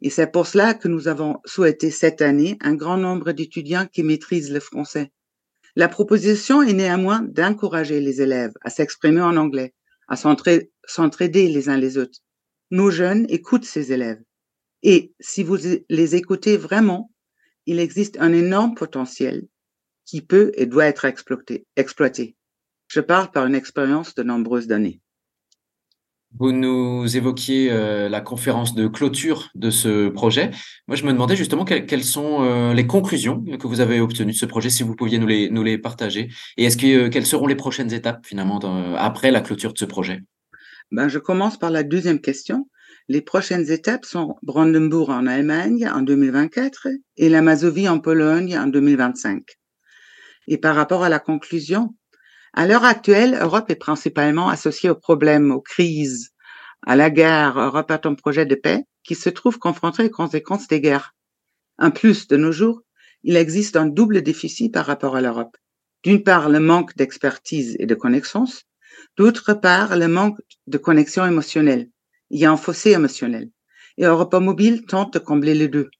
Et 0.00 0.10
c'est 0.10 0.30
pour 0.30 0.46
cela 0.46 0.74
que 0.74 0.88
nous 0.88 1.08
avons 1.08 1.38
souhaité 1.44 1.90
cette 1.90 2.22
année 2.22 2.58
un 2.60 2.74
grand 2.74 2.96
nombre 2.96 3.32
d'étudiants 3.32 3.86
qui 3.86 4.02
maîtrisent 4.02 4.52
le 4.52 4.60
français 4.60 5.12
la 5.76 5.88
proposition 5.88 6.62
est 6.62 6.72
néanmoins 6.72 7.22
d'encourager 7.22 8.00
les 8.00 8.22
élèves 8.22 8.52
à 8.60 8.70
s'exprimer 8.70 9.20
en 9.20 9.36
anglais, 9.36 9.74
à 10.06 10.14
s'entraider 10.16 11.48
les 11.48 11.68
uns 11.68 11.76
les 11.76 11.98
autres. 11.98 12.20
Nos 12.70 12.90
jeunes 12.90 13.26
écoutent 13.28 13.64
ces 13.64 13.92
élèves. 13.92 14.22
Et 14.82 15.12
si 15.18 15.42
vous 15.42 15.56
les 15.88 16.14
écoutez 16.14 16.56
vraiment, 16.56 17.10
il 17.66 17.80
existe 17.80 18.18
un 18.20 18.32
énorme 18.32 18.74
potentiel 18.74 19.48
qui 20.04 20.20
peut 20.20 20.52
et 20.54 20.66
doit 20.66 20.86
être 20.86 21.06
exploité. 21.06 22.36
Je 22.86 23.00
parle 23.00 23.30
par 23.32 23.46
une 23.46 23.54
expérience 23.54 24.14
de 24.14 24.22
nombreuses 24.22 24.70
années. 24.70 25.00
Vous 26.38 26.50
nous 26.50 27.16
évoquiez 27.16 27.70
euh, 27.70 28.08
la 28.08 28.20
conférence 28.20 28.74
de 28.74 28.88
clôture 28.88 29.50
de 29.54 29.70
ce 29.70 30.08
projet. 30.08 30.50
Moi, 30.88 30.96
je 30.96 31.04
me 31.04 31.12
demandais 31.12 31.36
justement 31.36 31.64
quelles, 31.64 32.04
sont 32.04 32.42
euh, 32.42 32.74
les 32.74 32.88
conclusions 32.88 33.44
que 33.44 33.66
vous 33.68 33.80
avez 33.80 34.00
obtenues 34.00 34.32
de 34.32 34.36
ce 34.36 34.46
projet, 34.46 34.68
si 34.68 34.82
vous 34.82 34.96
pouviez 34.96 35.18
nous 35.18 35.28
les, 35.28 35.48
nous 35.48 35.62
les 35.62 35.78
partager. 35.78 36.30
Et 36.56 36.64
est-ce 36.64 36.76
que 36.76 36.86
euh, 36.86 37.08
quelles 37.08 37.26
seront 37.26 37.46
les 37.46 37.54
prochaines 37.54 37.92
étapes 37.92 38.26
finalement 38.26 38.58
après 38.96 39.30
la 39.30 39.42
clôture 39.42 39.72
de 39.72 39.78
ce 39.78 39.84
projet? 39.84 40.22
Ben, 40.90 41.06
Je 41.06 41.20
commence 41.20 41.56
par 41.56 41.70
la 41.70 41.84
deuxième 41.84 42.20
question. 42.20 42.68
Les 43.08 43.20
prochaines 43.20 43.70
étapes 43.70 44.04
sont 44.04 44.34
Brandenburg 44.42 45.10
en 45.10 45.26
Allemagne 45.28 45.88
en 45.88 46.02
2024 46.02 46.88
et 47.16 47.28
la 47.28 47.42
Mazovie 47.42 47.88
en 47.88 48.00
Pologne 48.00 48.58
en 48.58 48.66
2025. 48.66 49.44
Et 50.48 50.58
par 50.58 50.74
rapport 50.74 51.04
à 51.04 51.08
la 51.08 51.20
conclusion, 51.20 51.94
à 52.56 52.68
l'heure 52.68 52.84
actuelle, 52.84 53.36
Europe 53.40 53.68
est 53.70 53.74
principalement 53.74 54.48
associée 54.48 54.88
aux 54.88 54.94
problèmes, 54.94 55.50
aux 55.50 55.60
crises, 55.60 56.30
à 56.86 56.94
la 56.94 57.10
guerre. 57.10 57.58
Europe 57.58 57.90
a 57.90 58.00
un 58.04 58.14
projet 58.14 58.46
de 58.46 58.54
paix 58.54 58.84
qui 59.02 59.16
se 59.16 59.28
trouve 59.28 59.58
confronté 59.58 60.04
aux 60.04 60.10
conséquences 60.10 60.68
des 60.68 60.80
guerres. 60.80 61.16
En 61.78 61.90
plus, 61.90 62.28
de 62.28 62.36
nos 62.36 62.52
jours, 62.52 62.82
il 63.24 63.34
existe 63.36 63.74
un 63.74 63.86
double 63.86 64.22
déficit 64.22 64.72
par 64.72 64.86
rapport 64.86 65.16
à 65.16 65.20
l'Europe. 65.20 65.56
D'une 66.04 66.22
part, 66.22 66.48
le 66.48 66.60
manque 66.60 66.94
d'expertise 66.94 67.74
et 67.80 67.86
de 67.86 67.94
connaissances. 67.96 68.62
D'autre 69.16 69.54
part, 69.54 69.96
le 69.96 70.06
manque 70.06 70.38
de 70.68 70.78
connexion 70.78 71.26
émotionnelle. 71.26 71.90
Il 72.30 72.38
y 72.38 72.44
a 72.44 72.52
un 72.52 72.56
fossé 72.56 72.92
émotionnel. 72.92 73.50
Et 73.96 74.04
Europa 74.04 74.38
Mobile 74.38 74.86
tente 74.86 75.14
de 75.14 75.18
combler 75.18 75.54
les 75.54 75.68
deux. 75.68 75.90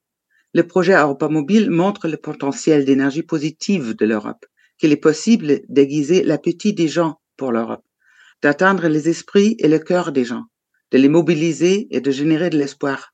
Le 0.53 0.65
projet 0.65 0.95
Europa 0.95 1.29
Mobile 1.29 1.71
montre 1.71 2.07
le 2.07 2.17
potentiel 2.17 2.85
d'énergie 2.85 3.25
positive 3.25 3.97
de 3.97 4.07
l'Europe 4.07 4.47
qu'il 4.79 4.93
est 4.93 4.97
possible 4.97 5.61
d'aiguiser 5.69 6.23
l'appétit 6.23 6.73
des 6.73 6.89
gens 6.89 7.21
pour 7.37 7.53
l'Europe, 7.53 7.85
d'atteindre 8.43 8.89
les 8.89 9.09
esprits 9.09 9.57
et 9.59 9.69
le 9.69 9.79
cœur 9.79 10.13
des 10.13 10.25
gens, 10.25 10.45
de 10.91 10.99
les 10.99 11.09
mobiliser 11.09 11.89
et 11.91 12.01
de 12.01 12.11
générer 12.11 12.51
de 12.51 12.59
l'espoir. 12.59 13.13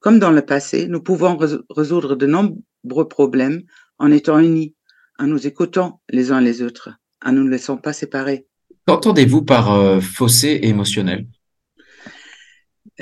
Comme 0.00 0.18
dans 0.18 0.30
le 0.30 0.42
passé, 0.42 0.86
nous 0.88 1.02
pouvons 1.02 1.36
résoudre 1.70 2.16
de 2.16 2.26
nombreux 2.26 3.08
problèmes 3.08 3.62
en 3.98 4.10
étant 4.10 4.38
unis, 4.38 4.74
en 5.18 5.26
nous 5.26 5.46
écoutant 5.46 6.00
les 6.10 6.32
uns 6.32 6.40
les 6.40 6.62
autres, 6.62 6.90
en 7.24 7.32
ne 7.32 7.40
nous 7.40 7.48
laissant 7.48 7.76
pas 7.76 7.92
séparer. 7.92 8.46
Qu'entendez-vous 8.86 9.42
par 9.42 9.74
euh, 9.74 10.00
fossé 10.00 10.60
émotionnel? 10.62 11.26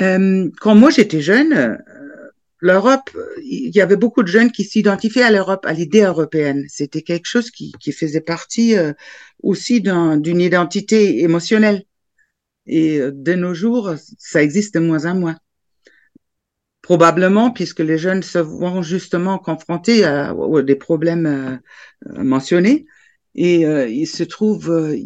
Euh, 0.01 0.51
Quand 0.61 0.75
moi 0.75 0.91
j'étais 0.91 1.21
jeune, 1.21 1.79
l'Europe, 2.61 3.11
il 3.43 3.75
y 3.75 3.81
avait 3.81 3.97
beaucoup 3.97 4.23
de 4.23 4.29
jeunes 4.29 4.51
qui 4.51 4.65
s'identifiaient 4.65 5.23
à 5.23 5.31
l'Europe, 5.31 5.65
à 5.67 5.73
l'idée 5.73 6.03
européenne. 6.03 6.65
C'était 6.69 7.03
quelque 7.03 7.27
chose 7.27 7.51
qui, 7.51 7.73
faisait 7.93 8.21
partie 8.21 8.77
euh, 8.77 8.93
aussi 9.43 9.81
d'une 9.81 10.41
identité 10.41 11.23
émotionnelle. 11.23 11.85
Et 12.67 12.99
euh, 12.99 13.13
de 13.13 13.35
nos 13.35 13.55
jours, 13.55 13.95
ça 14.19 14.43
existe 14.43 14.75
de 14.75 14.81
moins 14.81 15.07
en 15.07 15.15
moins. 15.15 15.37
Probablement, 16.83 17.51
puisque 17.51 17.81
les 17.81 17.99
jeunes 17.99 18.23
se 18.23 18.39
vont 18.39 18.83
justement 18.83 19.39
confrontés 19.39 20.05
à, 20.05 20.31
à 20.31 20.63
des 20.63 20.77
problèmes 20.77 21.27
euh, 21.27 22.23
mentionnés, 22.23 22.87
et 23.35 23.61
ils 23.61 24.07
se 24.07 24.25
trouvent 24.25 24.97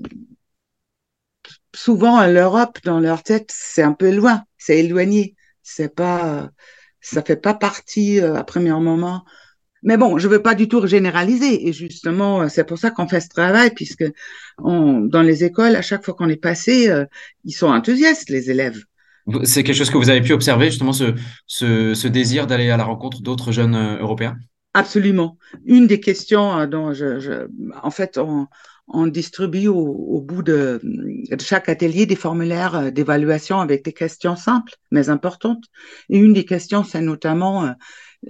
souvent 1.75 2.17
à 2.17 2.29
l'Europe 2.29 2.79
dans 2.83 2.99
leur 2.99 3.23
tête, 3.23 3.53
c'est 3.55 3.83
un 3.83 3.93
peu 3.93 4.11
loin, 4.11 4.45
c'est 4.57 4.79
éloigné, 4.79 5.35
c'est 5.63 5.95
pas 5.95 6.51
ça 7.03 7.23
fait 7.23 7.37
pas 7.37 7.53
partie 7.53 8.21
euh, 8.21 8.37
à 8.37 8.45
premier 8.45 8.71
moment. 8.71 9.25
Mais 9.83 9.97
bon, 9.97 10.17
je 10.17 10.29
veux 10.29 10.41
pas 10.41 10.55
du 10.55 10.69
tout 10.69 10.87
généraliser. 10.87 11.69
Et 11.69 11.73
justement, 11.73 12.43
euh, 12.43 12.49
c'est 12.49 12.65
pour 12.65 12.79
ça 12.79 12.91
qu'on 12.91 13.09
fait 13.09 13.21
ce 13.21 13.29
travail, 13.29 13.71
puisque 13.75 14.05
on, 14.59 15.01
dans 15.01 15.23
les 15.23 15.45
écoles, 15.45 15.77
à 15.77 15.83
chaque 15.83 16.05
fois 16.05 16.15
qu'on 16.15 16.29
est 16.29 16.37
passé, 16.37 16.89
euh, 16.89 17.05
ils 17.45 17.53
sont 17.53 17.67
enthousiastes, 17.67 18.31
les 18.31 18.51
élèves. 18.51 18.85
C'est 19.45 19.63
quelque 19.63 19.77
chose 19.77 19.91
que 19.91 19.99
vous 19.99 20.09
avez 20.09 20.21
pu 20.21 20.33
observer, 20.33 20.71
justement, 20.71 20.93
ce, 20.93 21.15
ce, 21.47 21.95
ce 21.95 22.09
désir 22.09 22.47
d'aller 22.47 22.71
à 22.71 22.77
la 22.77 22.85
rencontre 22.85 23.23
d'autres 23.23 23.53
jeunes 23.53 23.77
européens? 24.01 24.37
Absolument. 24.75 25.37
Une 25.67 25.87
des 25.87 26.01
questions 26.01 26.67
dont 26.67 26.95
je, 26.95 27.21
je 27.21 27.47
en 27.83 27.91
fait, 27.91 28.17
on, 28.17 28.47
on 28.89 29.07
distribue 29.07 29.69
au, 29.69 29.77
au 29.77 30.21
bout 30.21 30.43
de, 30.43 30.81
chaque 31.41 31.69
atelier 31.69 32.07
des 32.07 32.17
formulaires 32.17 32.75
euh, 32.77 32.91
d'évaluation 32.91 33.61
avec 33.61 33.85
des 33.85 33.93
questions 33.93 34.37
simples 34.37 34.73
mais 34.91 35.09
importantes. 35.11 35.65
Et 36.09 36.19
une 36.19 36.33
des 36.33 36.45
questions, 36.45 36.85
c'est 36.85 37.01
notamment 37.03 37.65
euh, 37.67 37.73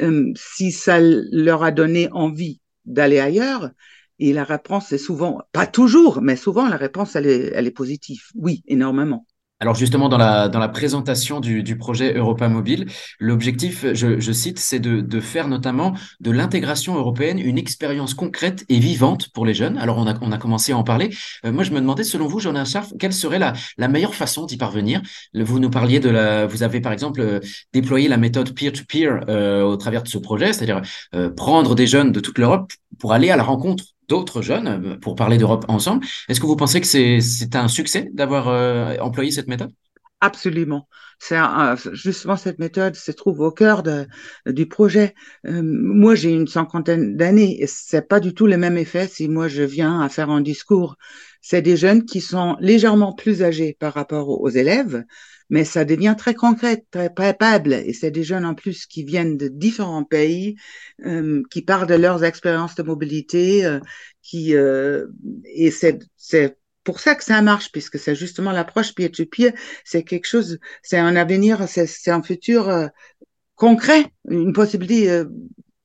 euh, 0.00 0.32
si 0.36 0.72
ça 0.72 0.98
leur 1.00 1.62
a 1.62 1.70
donné 1.70 2.08
envie 2.12 2.60
d'aller 2.84 3.20
ailleurs. 3.20 3.70
Et 4.18 4.32
la 4.32 4.44
réponse 4.44 4.92
est 4.92 4.98
souvent, 4.98 5.40
pas 5.52 5.66
toujours, 5.66 6.22
mais 6.22 6.36
souvent 6.36 6.68
la 6.68 6.76
réponse, 6.76 7.16
elle 7.16 7.26
est, 7.26 7.52
elle 7.54 7.66
est 7.66 7.72
positive. 7.72 8.22
Oui, 8.34 8.62
énormément. 8.66 9.26
Alors 9.62 9.76
justement, 9.76 10.08
dans 10.08 10.18
la, 10.18 10.68
présentation 10.68 11.38
du, 11.38 11.76
projet 11.76 12.14
Europa 12.14 12.48
Mobile, 12.48 12.86
l'objectif, 13.20 13.86
je, 13.92 14.32
cite, 14.32 14.58
c'est 14.58 14.80
de, 14.80 15.20
faire 15.20 15.46
notamment 15.46 15.94
de 16.18 16.32
l'intégration 16.32 16.96
européenne 16.96 17.38
une 17.38 17.58
expérience 17.58 18.12
concrète 18.12 18.64
et 18.68 18.80
vivante 18.80 19.28
pour 19.28 19.46
les 19.46 19.54
jeunes. 19.54 19.78
Alors 19.78 19.98
on 19.98 20.32
a, 20.32 20.38
commencé 20.38 20.72
à 20.72 20.76
en 20.76 20.82
parler. 20.82 21.10
Euh, 21.46 21.52
moi, 21.52 21.62
je 21.62 21.70
me 21.70 21.78
demandais, 21.80 22.02
selon 22.02 22.26
vous, 22.26 22.40
Jonas 22.40 22.64
Scharf, 22.64 22.92
quelle 22.98 23.12
serait 23.12 23.38
la, 23.38 23.52
meilleure 23.86 24.16
façon 24.16 24.46
d'y 24.46 24.56
parvenir? 24.56 25.00
Vous 25.32 25.60
nous 25.60 25.70
parliez 25.70 26.00
de 26.00 26.10
la... 26.10 26.48
Vous 26.48 26.64
avez 26.64 26.80
par 26.80 26.92
exemple 26.92 27.20
euh, 27.20 27.38
déployé 27.72 28.08
la 28.08 28.16
méthode 28.16 28.52
peer-to-peer 28.56 29.20
-peer, 29.20 29.24
euh, 29.28 29.62
au 29.62 29.76
travers 29.76 30.02
de 30.02 30.08
ce 30.08 30.18
projet, 30.18 30.52
c'est-à-dire 30.52 30.82
prendre 31.36 31.76
des 31.76 31.86
jeunes 31.86 32.10
de 32.10 32.18
toute 32.18 32.38
l'Europe 32.38 32.72
pour 32.98 33.12
aller 33.12 33.30
à 33.30 33.36
la 33.36 33.44
rencontre 33.44 33.84
d'autres 34.12 34.42
jeunes 34.42 34.68
euh, 34.68 34.96
pour 34.98 35.14
parler 35.16 35.38
d'Europe 35.38 35.64
ensemble. 35.68 36.04
Est-ce 36.28 36.38
que 36.38 36.46
vous 36.46 36.56
pensez 36.56 36.80
que 36.82 36.86
c'est 36.86 37.56
un 37.56 37.68
succès 37.68 38.10
d'avoir 38.12 38.48
euh, 38.48 38.96
employé 39.00 39.30
cette 39.30 39.48
méthode? 39.48 39.72
Absolument. 40.20 40.86
C'est 41.18 41.38
justement 41.92 42.36
cette 42.36 42.58
méthode 42.58 42.94
se 42.94 43.10
trouve 43.10 43.40
au 43.40 43.50
cœur 43.50 43.82
du 44.46 44.66
projet. 44.66 45.14
Euh, 45.46 45.62
moi, 45.64 46.14
j'ai 46.14 46.30
une 46.30 46.46
cinquantaine 46.46 47.16
d'années 47.16 47.62
et 47.62 47.66
c'est 47.66 48.06
pas 48.06 48.20
du 48.20 48.34
tout 48.34 48.46
le 48.46 48.56
même 48.56 48.76
effet 48.76 49.08
si 49.08 49.28
moi 49.28 49.48
je 49.48 49.62
viens 49.62 50.00
à 50.00 50.08
faire 50.08 50.30
un 50.30 50.40
discours. 50.40 50.96
C'est 51.40 51.62
des 51.62 51.76
jeunes 51.76 52.04
qui 52.04 52.20
sont 52.20 52.56
légèrement 52.60 53.12
plus 53.14 53.42
âgés 53.42 53.76
par 53.80 53.94
rapport 53.94 54.28
aux 54.28 54.48
élèves, 54.48 55.04
mais 55.52 55.66
ça 55.66 55.84
devient 55.84 56.14
très 56.16 56.34
concret, 56.34 56.86
très 56.90 57.10
palpable. 57.12 57.74
Et 57.74 57.92
c'est 57.92 58.10
des 58.10 58.24
jeunes 58.24 58.46
en 58.46 58.54
plus 58.54 58.86
qui 58.86 59.04
viennent 59.04 59.36
de 59.36 59.48
différents 59.48 60.02
pays, 60.02 60.56
euh, 61.04 61.42
qui 61.50 61.60
parlent 61.60 61.86
de 61.86 61.94
leurs 61.94 62.24
expériences 62.24 62.74
de 62.74 62.82
mobilité, 62.82 63.66
euh, 63.66 63.78
qui 64.22 64.56
euh, 64.56 65.08
et 65.44 65.70
c'est 65.70 65.98
c'est 66.16 66.56
pour 66.84 67.00
ça 67.00 67.14
que 67.14 67.22
ça 67.22 67.42
marche, 67.42 67.70
puisque 67.70 67.98
c'est 67.98 68.14
justement 68.14 68.50
l'approche 68.50 68.94
peer-to-peer, 68.94 69.52
c'est 69.84 70.04
quelque 70.04 70.24
chose, 70.26 70.58
c'est 70.82 70.98
un 70.98 71.16
avenir, 71.16 71.68
c'est 71.68 72.10
un 72.10 72.22
futur 72.22 72.70
euh, 72.70 72.86
concret, 73.54 74.06
une 74.30 74.54
possibilité 74.54 75.10
euh, 75.10 75.24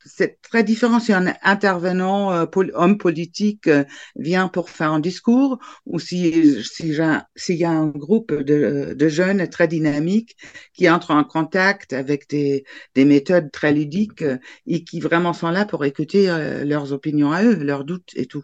c'est 0.08 0.42
très 0.42 0.64
différent 0.64 1.00
si 1.00 1.14
un 1.14 1.34
intervenant, 1.44 2.32
euh, 2.34 2.46
homme 2.74 2.98
politique, 2.98 3.68
euh, 3.68 3.84
vient 4.16 4.48
pour 4.48 4.70
faire 4.70 4.92
un 4.92 5.00
discours 5.00 5.60
ou 5.86 6.00
si 6.00 6.64
s'il 6.64 7.24
si 7.36 7.56
y 7.56 7.66
a 7.66 7.72
un 7.72 7.88
groupe 7.88 8.34
de, 8.34 9.08
jeunes 9.08 9.48
très 9.50 9.68
dynamiques 9.68 10.36
qui 10.74 10.90
entrent 10.90 11.12
en 11.12 11.24
contact 11.24 11.94
avec 11.94 12.30
des, 12.30 12.66
des 12.96 13.06
méthodes 13.06 13.52
très 13.52 13.74
ludiques 13.74 14.22
euh, 14.22 14.38
et 14.66 14.84
qui 14.84 15.00
vraiment 15.00 15.34
sont 15.34 15.50
là 15.50 15.66
pour 15.66 15.86
écouter 15.86 16.28
leurs 16.66 16.94
opinions 16.94 17.32
à 17.32 17.44
eux, 17.44 17.56
leurs 17.56 17.84
doutes 17.84 18.12
et 18.16 18.26
tout. 18.26 18.44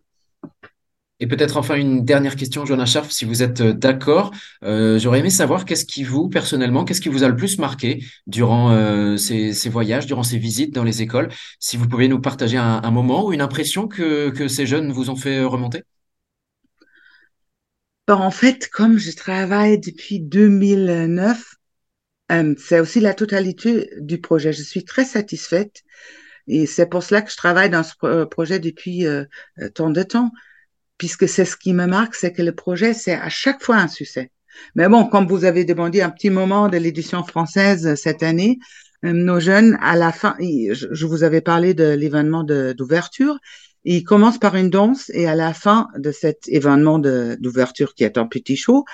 Et 1.23 1.27
peut-être 1.27 1.55
enfin 1.55 1.75
une 1.75 2.03
dernière 2.03 2.35
question, 2.35 2.65
Jonas 2.65 2.87
Scharf, 2.87 3.09
si 3.09 3.23
vous 3.23 3.43
êtes 3.43 3.61
euh, 3.61 3.71
d'accord. 3.71 4.31
Euh, 4.65 4.99
J'aurais 4.99 5.19
aimé 5.19 5.29
savoir 5.29 5.63
qu'est-ce 5.63 5.85
qui 5.85 6.03
vous, 6.03 6.27
personnellement, 6.27 6.83
qu'est-ce 6.83 6.99
qui 6.99 7.07
vous 7.07 7.23
a 7.23 7.29
le 7.29 7.35
plus 7.37 7.59
marqué 7.59 8.03
durant 8.27 8.73
euh, 8.73 9.15
ces, 9.15 9.53
voyages, 9.69 10.05
durant 10.05 10.23
ces 10.23 10.37
visites 10.37 10.73
dans 10.73 10.83
les 10.83 11.01
écoles? 11.01 11.29
Si 11.59 11.77
vous 11.77 11.87
pouvez 11.87 12.09
nous 12.09 12.19
partager 12.19 12.57
un, 12.57 12.91
moment 12.91 13.25
ou 13.25 13.31
une 13.31 13.39
impression 13.39 13.87
que, 13.87 14.33
ces 14.49 14.65
jeunes 14.65 14.91
vous 14.91 15.09
ont 15.09 15.15
fait 15.15 15.41
remonter? 15.45 15.83
Bon, 18.05 18.15
en 18.15 18.31
fait, 18.31 18.67
comme 18.67 18.97
je 18.97 19.15
travaille 19.15 19.79
depuis 19.79 20.19
2009, 20.19 21.55
euh, 22.33 22.53
c'est 22.57 22.81
aussi 22.81 22.99
la 22.99 23.13
totalité 23.13 23.91
du 24.01 24.19
projet. 24.19 24.51
Je 24.51 24.61
suis 24.61 24.83
très 24.83 25.05
satisfaite 25.05 25.83
et 26.47 26.65
c'est 26.65 26.87
pour 26.87 27.01
cela 27.01 27.21
que 27.21 27.31
je 27.31 27.37
travaille 27.37 27.69
dans 27.69 27.83
ce 27.83 28.25
projet 28.25 28.59
depuis 28.59 29.05
tant 29.73 29.89
de 29.89 30.03
temps 30.03 30.29
puisque 31.03 31.27
c'est 31.27 31.43
ce 31.43 31.57
qui 31.57 31.73
me 31.73 31.85
marque, 31.85 32.15
c'est 32.15 32.31
que 32.31 32.41
le 32.41 32.55
projet, 32.55 32.93
c'est 32.93 33.11
à 33.11 33.27
chaque 33.27 33.61
fois 33.61 33.75
un 33.75 33.89
succès. 33.89 34.31
Mais 34.73 34.87
bon, 34.87 35.03
comme 35.03 35.27
vous 35.27 35.43
avez 35.43 35.65
demandé 35.65 35.99
un 35.99 36.09
petit 36.09 36.29
moment 36.29 36.69
de 36.69 36.77
l'édition 36.77 37.25
française 37.25 37.95
cette 37.95 38.23
année, 38.23 38.57
euh, 39.03 39.11
nos 39.11 39.41
jeunes, 39.41 39.77
à 39.81 39.97
la 39.97 40.13
fin, 40.13 40.37
je 40.39 41.05
vous 41.05 41.25
avais 41.25 41.41
parlé 41.41 41.73
de 41.73 41.89
l'événement 41.89 42.45
d'ouverture, 42.45 43.37
ils 43.83 44.05
commencent 44.05 44.37
par 44.37 44.55
une 44.55 44.69
danse 44.69 45.11
et 45.13 45.27
à 45.27 45.35
la 45.35 45.53
fin 45.53 45.89
de 45.97 46.13
cet 46.13 46.47
événement 46.47 46.99
d'ouverture 46.99 47.95
qui 47.95 48.05
est 48.05 48.17
un 48.17 48.25
petit 48.25 48.55
show, 48.55 48.85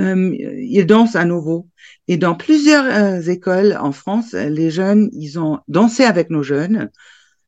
euh, 0.00 0.34
ils 0.58 0.84
dansent 0.84 1.14
à 1.14 1.24
nouveau. 1.24 1.68
Et 2.08 2.16
dans 2.16 2.34
plusieurs 2.34 2.86
euh, 2.86 3.20
écoles 3.20 3.78
en 3.80 3.92
France, 3.92 4.32
les 4.32 4.72
jeunes, 4.72 5.10
ils 5.12 5.38
ont 5.38 5.60
dansé 5.68 6.02
avec 6.02 6.28
nos 6.28 6.42
jeunes. 6.42 6.90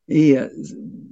Et 0.07 0.37
euh, 0.37 0.47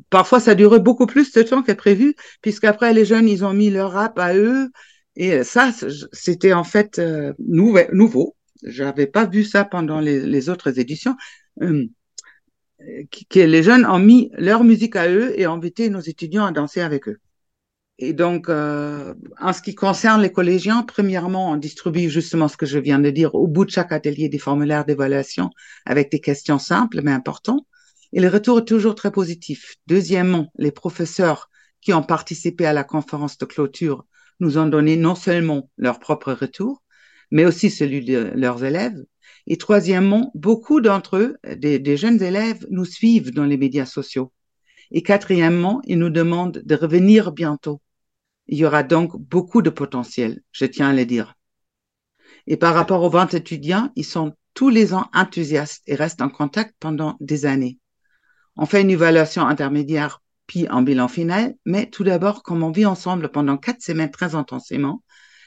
parfois, 0.09 0.39
ça 0.39 0.55
durait 0.55 0.79
beaucoup 0.79 1.05
plus 1.05 1.31
de 1.31 1.41
temps 1.41 1.63
que 1.63 1.71
prévu, 1.71 2.15
puisqu'après, 2.41 2.93
les 2.93 3.05
jeunes, 3.05 3.27
ils 3.27 3.43
ont 3.45 3.53
mis 3.53 3.69
leur 3.69 3.91
rap 3.91 4.17
à 4.19 4.35
eux. 4.35 4.69
Et 5.15 5.43
ça, 5.43 5.71
c'était 6.11 6.53
en 6.53 6.63
fait 6.63 6.99
euh, 6.99 7.33
nouveau. 7.39 7.79
nouveau. 7.91 8.35
J'avais 8.63 9.07
pas 9.07 9.25
vu 9.25 9.43
ça 9.43 9.65
pendant 9.65 9.99
les, 9.99 10.49
autres 10.49 10.79
éditions. 10.79 11.15
Euh, 11.61 11.85
que 13.29 13.39
les 13.39 13.63
jeunes 13.63 13.85
ont 13.85 13.99
mis 13.99 14.31
leur 14.37 14.63
musique 14.63 14.95
à 14.95 15.09
eux 15.09 15.39
et 15.39 15.45
invité 15.45 15.89
nos 15.89 15.99
étudiants 16.01 16.45
à 16.45 16.51
danser 16.51 16.81
avec 16.81 17.07
eux. 17.07 17.19
Et 17.99 18.13
donc, 18.13 18.49
euh, 18.49 19.13
en 19.39 19.53
ce 19.53 19.61
qui 19.61 19.75
concerne 19.75 20.21
les 20.21 20.31
collégiens, 20.31 20.81
premièrement, 20.83 21.51
on 21.51 21.57
distribue 21.57 22.09
justement 22.09 22.47
ce 22.47 22.57
que 22.57 22.65
je 22.65 22.79
viens 22.79 22.99
de 22.99 23.09
dire 23.09 23.35
au 23.35 23.47
bout 23.47 23.65
de 23.65 23.69
chaque 23.69 23.91
atelier 23.91 24.29
des 24.29 24.39
formulaires 24.39 24.85
d'évaluation 24.85 25.51
avec 25.85 26.11
des 26.11 26.19
questions 26.19 26.59
simples 26.59 27.01
mais 27.03 27.11
importantes. 27.11 27.65
Et 28.13 28.21
le 28.21 28.29
retour 28.29 28.59
est 28.59 28.65
toujours 28.65 28.93
très 28.93 29.11
positif. 29.11 29.75
Deuxièmement, 29.87 30.51
les 30.57 30.71
professeurs 30.71 31.49
qui 31.81 31.93
ont 31.93 32.03
participé 32.03 32.65
à 32.65 32.73
la 32.73 32.83
conférence 32.83 33.39
de 33.39 33.45
clôture 33.45 34.05
nous 34.39 34.59
ont 34.59 34.67
donné 34.67 34.97
non 34.97 35.15
seulement 35.15 35.71
leur 35.77 35.99
propre 35.99 36.31
retour, 36.31 36.83
mais 37.31 37.43
aussi 37.43 37.71
celui 37.71 38.05
de 38.05 38.31
leurs 38.35 38.63
élèves. 38.63 39.03
Et 39.47 39.57
troisièmement, 39.57 40.31
beaucoup 40.35 40.79
d'entre 40.79 41.17
eux, 41.17 41.37
des, 41.55 41.79
des, 41.79 41.97
jeunes 41.97 42.21
élèves, 42.21 42.65
nous 42.69 42.85
suivent 42.85 43.33
dans 43.33 43.45
les 43.45 43.57
médias 43.57 43.87
sociaux. 43.87 44.31
Et 44.91 45.01
quatrièmement, 45.01 45.81
ils 45.85 45.97
nous 45.97 46.11
demandent 46.11 46.61
de 46.63 46.75
revenir 46.75 47.31
bientôt. 47.31 47.81
Il 48.45 48.59
y 48.59 48.65
aura 48.65 48.83
donc 48.83 49.17
beaucoup 49.17 49.63
de 49.63 49.71
potentiel, 49.71 50.41
je 50.51 50.65
tiens 50.65 50.89
à 50.89 50.93
le 50.93 51.05
dire. 51.05 51.33
Et 52.45 52.57
par 52.57 52.75
rapport 52.75 53.01
aux 53.01 53.09
20 53.09 53.33
étudiants, 53.33 53.91
ils 53.95 54.05
sont 54.05 54.33
tous 54.53 54.69
les 54.69 54.93
ans 54.93 55.09
enthousiastes 55.13 55.81
et 55.87 55.95
restent 55.95 56.21
en 56.21 56.29
contact 56.29 56.75
pendant 56.79 57.17
des 57.19 57.47
années. 57.47 57.79
On 58.55 58.65
fait 58.65 58.81
une 58.81 58.91
évaluation 58.91 59.45
intermédiaire 59.45 60.21
puis 60.47 60.67
un 60.69 60.81
bilan 60.81 61.07
final, 61.07 61.55
mais 61.65 61.89
tout 61.89 62.03
d'abord, 62.03 62.43
comme 62.43 62.63
on 62.63 62.71
vit 62.71 62.85
ensemble 62.85 63.29
pendant 63.29 63.57
quatre 63.57 63.81
semaines 63.81 64.11
très 64.11 64.35
intensément, 64.35 65.03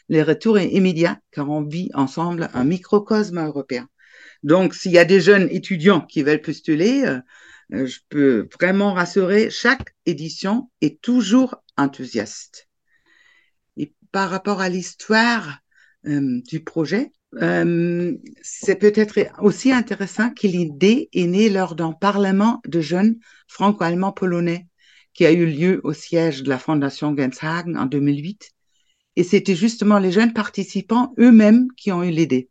le 0.08 0.22
retour 0.22 0.58
est 0.58 0.70
immédiat 0.70 1.18
car 1.32 1.50
on 1.50 1.62
vit 1.62 1.90
ensemble 1.94 2.48
un 2.54 2.64
microcosme 2.64 3.38
européen. 3.38 3.88
Donc, 4.42 4.74
s'il 4.74 4.92
y 4.92 4.98
a 4.98 5.04
des 5.04 5.20
jeunes 5.20 5.48
étudiants 5.50 6.00
qui 6.00 6.22
veulent 6.22 6.40
postuler, 6.40 7.04
euh, 7.04 7.86
je 7.86 7.98
peux 8.08 8.48
vraiment 8.58 8.92
rassurer, 8.92 9.50
chaque 9.50 9.94
édition 10.06 10.70
est 10.80 11.00
toujours 11.00 11.56
enthousiaste. 11.76 12.68
Et 13.76 13.94
par 14.12 14.30
rapport 14.30 14.60
à 14.60 14.68
l'histoire 14.68 15.58
euh, 16.06 16.40
du 16.46 16.62
projet, 16.62 17.12
euh, 17.34 18.12
c'est 18.42 18.76
peut-être 18.76 19.18
aussi 19.40 19.72
intéressant 19.72 20.30
que 20.30 20.46
l'idée 20.46 21.08
est 21.12 21.26
née 21.26 21.50
lors 21.50 21.74
d'un 21.74 21.92
parlement 21.92 22.60
de 22.66 22.80
jeunes 22.80 23.16
franco-allemands 23.48 24.12
polonais 24.12 24.66
qui 25.12 25.26
a 25.26 25.32
eu 25.32 25.46
lieu 25.46 25.80
au 25.82 25.92
siège 25.92 26.42
de 26.42 26.48
la 26.48 26.58
Fondation 26.58 27.16
Genshagen 27.16 27.74
en 27.76 27.86
2008. 27.86 28.52
Et 29.16 29.24
c'était 29.24 29.54
justement 29.54 29.98
les 29.98 30.12
jeunes 30.12 30.34
participants 30.34 31.14
eux-mêmes 31.18 31.68
qui 31.76 31.90
ont 31.90 32.02
eu 32.02 32.10
l'idée. 32.10 32.50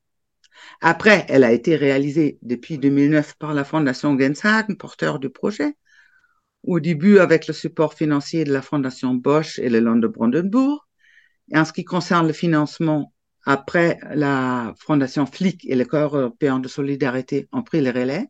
Après, 0.82 1.25
elle 1.29 1.44
a 1.44 1.51
été 1.51 1.75
réalisée 1.75 2.39
depuis 2.41 2.77
2009 2.77 3.36
par 3.38 3.53
la 3.53 3.63
Fondation 3.63 4.17
Genshagen, 4.17 4.75
porteur 4.75 5.20
du 5.20 5.29
projet. 5.29 5.75
Au 6.63 6.79
début, 6.79 7.20
avec 7.20 7.48
le 7.48 7.53
support 7.53 7.94
financier 7.94 8.44
de 8.44 8.51
la 8.51 8.63
Fondation 8.63 9.13
Bosch 9.13 9.60
et 9.60 9.70
le 9.70 9.79
Land 9.79 9.98
de 9.98 10.08
Brandenburg. 10.08 10.88
Et 11.51 11.58
en 11.58 11.65
ce 11.65 11.74
qui 11.74 11.84
concerne 11.86 12.25
le 12.25 12.34
financement, 12.34 13.13
après, 13.46 14.00
la 14.14 14.74
Fondation 14.78 15.25
FLIC 15.25 15.66
et 15.66 15.75
le 15.75 15.86
Corps 15.86 16.18
européen 16.18 16.60
de 16.60 16.68
solidarité 16.68 17.48
ont 17.52 17.62
pris 17.62 17.82
le 17.82 17.92
relais. 17.92 18.28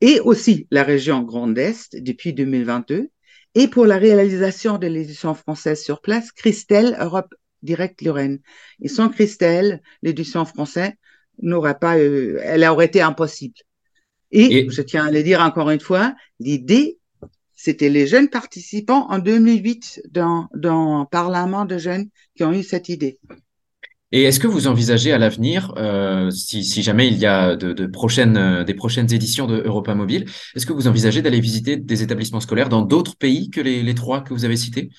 Et 0.00 0.20
aussi 0.20 0.66
la 0.70 0.82
région 0.82 1.22
Grand 1.22 1.56
Est 1.56 1.96
depuis 1.96 2.34
2022. 2.34 3.10
Et 3.54 3.68
pour 3.68 3.86
la 3.86 3.96
réalisation 3.96 4.78
de 4.78 4.88
l'édition 4.88 5.34
française 5.34 5.82
sur 5.82 6.00
place, 6.00 6.32
Christelle 6.32 6.96
Europe 6.98 7.32
Direct 7.62 8.02
Lorraine. 8.02 8.40
Et 8.82 8.88
sans 8.88 9.08
Christelle, 9.08 9.80
l'édition 10.02 10.44
française 10.44 10.92
n'aurait 11.40 11.78
pas, 11.78 11.96
euh, 11.96 12.40
elle 12.42 12.64
aurait 12.64 12.86
été 12.86 13.00
impossible. 13.00 13.54
Et, 14.32 14.68
je 14.68 14.82
tiens 14.82 15.06
à 15.06 15.10
le 15.12 15.22
dire 15.22 15.40
encore 15.40 15.70
une 15.70 15.80
fois, 15.80 16.12
l'idée, 16.40 16.98
c'était 17.54 17.88
les 17.88 18.08
jeunes 18.08 18.28
participants 18.28 19.06
en 19.08 19.20
2008 19.20 20.02
dans, 20.10 20.48
dans 20.54 21.02
un 21.02 21.04
parlement 21.04 21.64
de 21.64 21.78
jeunes 21.78 22.08
qui 22.34 22.42
ont 22.42 22.52
eu 22.52 22.64
cette 22.64 22.88
idée. 22.88 23.20
Et 24.16 24.22
est-ce 24.22 24.38
que 24.38 24.46
vous 24.46 24.68
envisagez 24.68 25.10
à 25.10 25.18
l'avenir, 25.18 25.74
euh, 25.76 26.30
si, 26.30 26.62
si, 26.62 26.84
jamais 26.84 27.08
il 27.08 27.18
y 27.18 27.26
a 27.26 27.56
de, 27.56 27.72
de 27.72 27.86
prochaines, 27.88 28.36
euh, 28.36 28.62
des 28.62 28.74
prochaines 28.74 29.12
éditions 29.12 29.48
de 29.48 29.56
Europa 29.56 29.92
Mobile, 29.96 30.26
est-ce 30.54 30.66
que 30.66 30.72
vous 30.72 30.86
envisagez 30.86 31.20
d'aller 31.20 31.40
visiter 31.40 31.76
des 31.76 32.04
établissements 32.04 32.38
scolaires 32.38 32.68
dans 32.68 32.82
d'autres 32.82 33.16
pays 33.16 33.50
que 33.50 33.60
les, 33.60 33.82
les 33.82 33.94
trois 33.96 34.20
que 34.22 34.32
vous 34.32 34.44
avez 34.44 34.56
cités? 34.56 34.90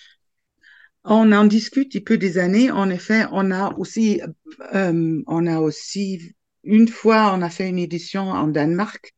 On 1.05 1.31
en 1.31 1.45
discute 1.45 1.93
depuis 1.93 2.17
des 2.17 2.37
années. 2.37 2.71
En 2.71 2.89
effet, 2.89 3.23
on 3.31 3.51
a 3.51 3.73
aussi, 3.77 4.19
euh, 4.73 5.21
on 5.27 5.47
a 5.47 5.59
aussi 5.59 6.33
une 6.65 6.89
fois, 6.89 7.33
on 7.33 7.41
a 7.41 7.49
fait 7.49 7.69
une 7.69 7.79
édition 7.79 8.23
en 8.31 8.49
Danemark. 8.49 9.14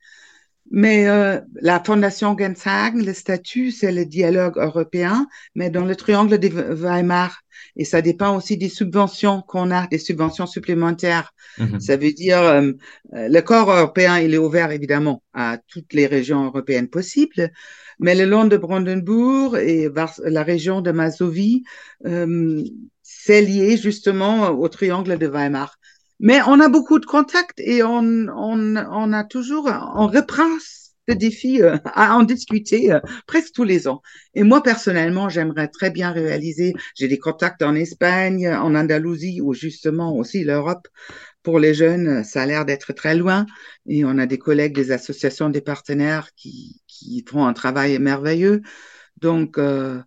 Mais 0.69 1.07
euh, 1.07 1.39
la 1.61 1.81
Fondation 1.83 2.35
Genshagen, 2.37 3.03
le 3.03 3.13
statut, 3.13 3.71
c'est 3.71 3.91
le 3.91 4.05
dialogue 4.05 4.57
européen, 4.57 5.27
mais 5.55 5.69
dans 5.69 5.85
le 5.85 5.95
triangle 5.95 6.37
de 6.37 6.47
Weimar. 6.47 7.41
Et 7.75 7.85
ça 7.85 8.01
dépend 8.01 8.35
aussi 8.35 8.57
des 8.57 8.69
subventions 8.69 9.41
qu'on 9.41 9.71
a, 9.71 9.87
des 9.87 9.97
subventions 9.97 10.45
supplémentaires. 10.45 11.33
Mhm. 11.57 11.79
Ça 11.79 11.95
veut 11.95 12.11
dire, 12.11 12.39
euh, 12.39 12.71
le 13.13 13.39
corps 13.41 13.71
européen, 13.71 14.19
il 14.19 14.33
est 14.33 14.39
ouvert 14.39 14.71
évidemment 14.71 15.23
à 15.33 15.57
toutes 15.67 15.93
les 15.93 16.05
régions 16.05 16.45
européennes 16.45 16.89
possibles, 16.89 17.51
mais 17.99 18.15
le 18.15 18.25
long 18.25 18.45
de 18.45 18.57
Brandenburg 18.57 19.57
et 19.57 19.89
la 20.25 20.43
région 20.43 20.81
de 20.81 20.91
Mazovie, 20.91 21.63
euh, 22.05 22.63
c'est 23.01 23.41
lié 23.41 23.77
justement 23.77 24.49
au 24.49 24.67
triangle 24.67 25.17
de 25.17 25.27
Weimar. 25.27 25.77
Mais 26.19 26.39
on 26.47 26.59
a 26.59 26.69
beaucoup 26.69 26.99
de 26.99 27.05
contacts 27.05 27.59
et 27.59 27.83
on, 27.83 28.27
on, 28.29 29.13
a 29.13 29.23
toujours, 29.23 29.69
on 29.95 30.07
reprend 30.07 30.49
ce 31.07 31.13
défi 31.13 31.61
euh, 31.61 31.77
à 31.85 32.15
en 32.15 32.23
discuter 32.23 32.91
euh, 32.91 32.99
presque 33.27 33.53
tous 33.53 33.63
les 33.63 33.87
ans. 33.87 34.01
Et 34.33 34.43
moi, 34.43 34.63
personnellement, 34.63 35.29
j'aimerais 35.29 35.67
très 35.67 35.89
bien 35.91 36.11
réaliser, 36.11 36.73
j'ai 36.95 37.07
des 37.07 37.19
contacts 37.19 37.61
en 37.61 37.75
Espagne, 37.75 38.49
en 38.49 38.75
Andalousie, 38.75 39.41
ou 39.41 39.53
justement 39.53 40.15
aussi 40.15 40.43
l'Europe. 40.43 40.87
Pour 41.43 41.59
les 41.59 41.73
jeunes, 41.73 42.25
ça 42.25 42.41
a 42.41 42.45
l'air 42.45 42.65
d'être 42.65 42.91
très 42.93 43.15
loin. 43.15 43.45
Et 43.87 44.03
on 44.03 44.17
a 44.17 44.25
des 44.25 44.37
collègues 44.37 44.75
des 44.75 44.91
associations, 44.91 45.49
des 45.49 45.61
partenaires 45.61 46.31
qui, 46.35 46.81
qui 46.87 47.23
font 47.29 47.45
un 47.45 47.53
travail 47.53 47.99
merveilleux. 47.99 48.61
Donc, 49.21 49.57
euh, 49.57 50.01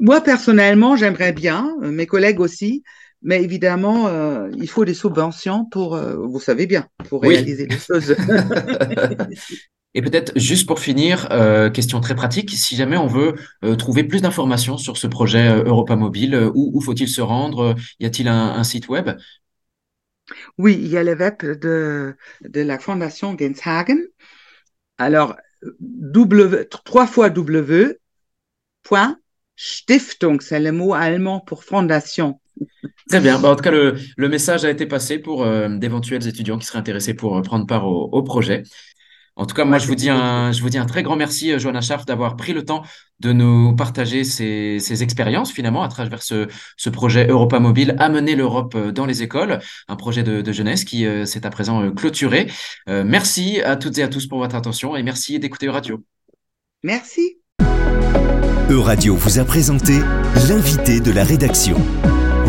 moi, 0.00 0.20
personnellement, 0.20 0.96
j'aimerais 0.96 1.32
bien, 1.32 1.76
mes 1.80 2.06
collègues 2.06 2.40
aussi, 2.40 2.82
mais 3.26 3.42
évidemment, 3.42 4.06
euh, 4.06 4.48
il 4.56 4.68
faut 4.68 4.84
des 4.84 4.94
subventions 4.94 5.64
pour, 5.64 5.96
euh, 5.96 6.14
vous 6.14 6.38
savez 6.38 6.66
bien, 6.66 6.88
pour 7.08 7.22
réaliser 7.22 7.66
des 7.66 7.76
choses. 7.76 8.14
Et 9.94 10.02
peut-être 10.02 10.38
juste 10.38 10.68
pour 10.68 10.78
finir, 10.78 11.26
euh, 11.32 11.68
question 11.68 12.00
très 12.00 12.14
pratique, 12.14 12.50
si 12.50 12.76
jamais 12.76 12.96
on 12.96 13.08
veut 13.08 13.34
trouver 13.78 14.04
plus 14.04 14.20
d'informations 14.20 14.78
sur 14.78 14.96
ce 14.96 15.08
projet 15.08 15.48
Europa 15.64 15.96
Mobile, 15.96 16.50
où, 16.54 16.80
faut-il 16.80 17.08
se 17.08 17.20
rendre 17.20 17.74
Y 17.98 18.06
a-t-il 18.06 18.28
un, 18.28 18.62
site 18.62 18.88
web? 18.88 19.10
Oui, 20.58 20.78
il 20.78 20.86
y 20.86 20.96
a 20.96 21.02
le 21.02 21.16
web 21.16 21.38
de, 21.40 22.14
de 22.42 22.60
la 22.60 22.78
Fondation 22.78 23.36
Genshagen. 23.36 23.98
Alors, 24.98 25.34
w, 25.80 26.68
trois 26.68 27.06
fois 27.06 27.30
W, 27.30 27.98
point, 28.82 29.18
Stiftung, 29.56 30.40
c'est 30.40 30.60
le 30.60 30.70
mot 30.70 30.94
allemand 30.94 31.40
pour 31.40 31.64
fondation. 31.64 32.38
Très 33.08 33.20
bien. 33.20 33.38
Bah, 33.38 33.50
en 33.50 33.56
tout 33.56 33.62
cas, 33.62 33.70
le, 33.70 33.96
le, 34.16 34.28
message 34.28 34.64
a 34.64 34.70
été 34.70 34.86
passé 34.86 35.18
pour 35.18 35.44
euh, 35.44 35.68
d'éventuels 35.68 36.26
étudiants 36.26 36.58
qui 36.58 36.66
seraient 36.66 36.78
intéressés 36.78 37.14
pour 37.14 37.36
euh, 37.36 37.42
prendre 37.42 37.66
part 37.66 37.86
au, 37.86 38.08
au, 38.10 38.22
projet. 38.22 38.64
En 39.36 39.46
tout 39.46 39.54
cas, 39.54 39.64
moi, 39.64 39.78
je 39.78 39.86
vous 39.86 39.94
dis 39.94 40.08
un, 40.08 40.50
je 40.50 40.60
vous 40.62 40.70
dis 40.70 40.78
un 40.78 40.86
très 40.86 41.02
grand 41.02 41.14
merci, 41.14 41.52
euh, 41.52 41.58
Johanna 41.58 41.82
Schaff, 41.82 42.04
d'avoir 42.04 42.36
pris 42.36 42.52
le 42.52 42.64
temps 42.64 42.82
de 43.20 43.32
nous 43.32 43.76
partager 43.76 44.24
ces, 44.24 44.78
ces 44.80 45.02
expériences, 45.02 45.52
finalement, 45.52 45.82
à 45.82 45.88
travers 45.88 46.22
ce, 46.22 46.48
ce 46.76 46.90
projet 46.90 47.28
Europa 47.28 47.60
Mobile, 47.60 47.94
amener 47.98 48.34
l'Europe 48.34 48.76
dans 48.76 49.06
les 49.06 49.22
écoles, 49.22 49.60
un 49.88 49.96
projet 49.96 50.22
de, 50.22 50.40
de 50.40 50.52
jeunesse 50.52 50.84
qui 50.84 51.06
s'est 51.24 51.46
à 51.46 51.50
présent 51.50 51.90
clôturé. 51.92 52.50
merci 52.86 53.60
à 53.62 53.76
toutes 53.76 53.96
et 53.98 54.02
à 54.02 54.08
tous 54.08 54.26
pour 54.26 54.38
votre 54.38 54.54
attention 54.54 54.96
et 54.96 55.02
merci 55.02 55.38
d'écouter 55.38 55.66
Euradio. 55.66 56.02
Merci. 56.82 57.38
Euradio 58.68 59.14
vous 59.14 59.38
a 59.38 59.44
présenté 59.44 60.00
l'invité 60.48 61.00
de 61.00 61.10
la 61.10 61.24
rédaction. 61.24 61.76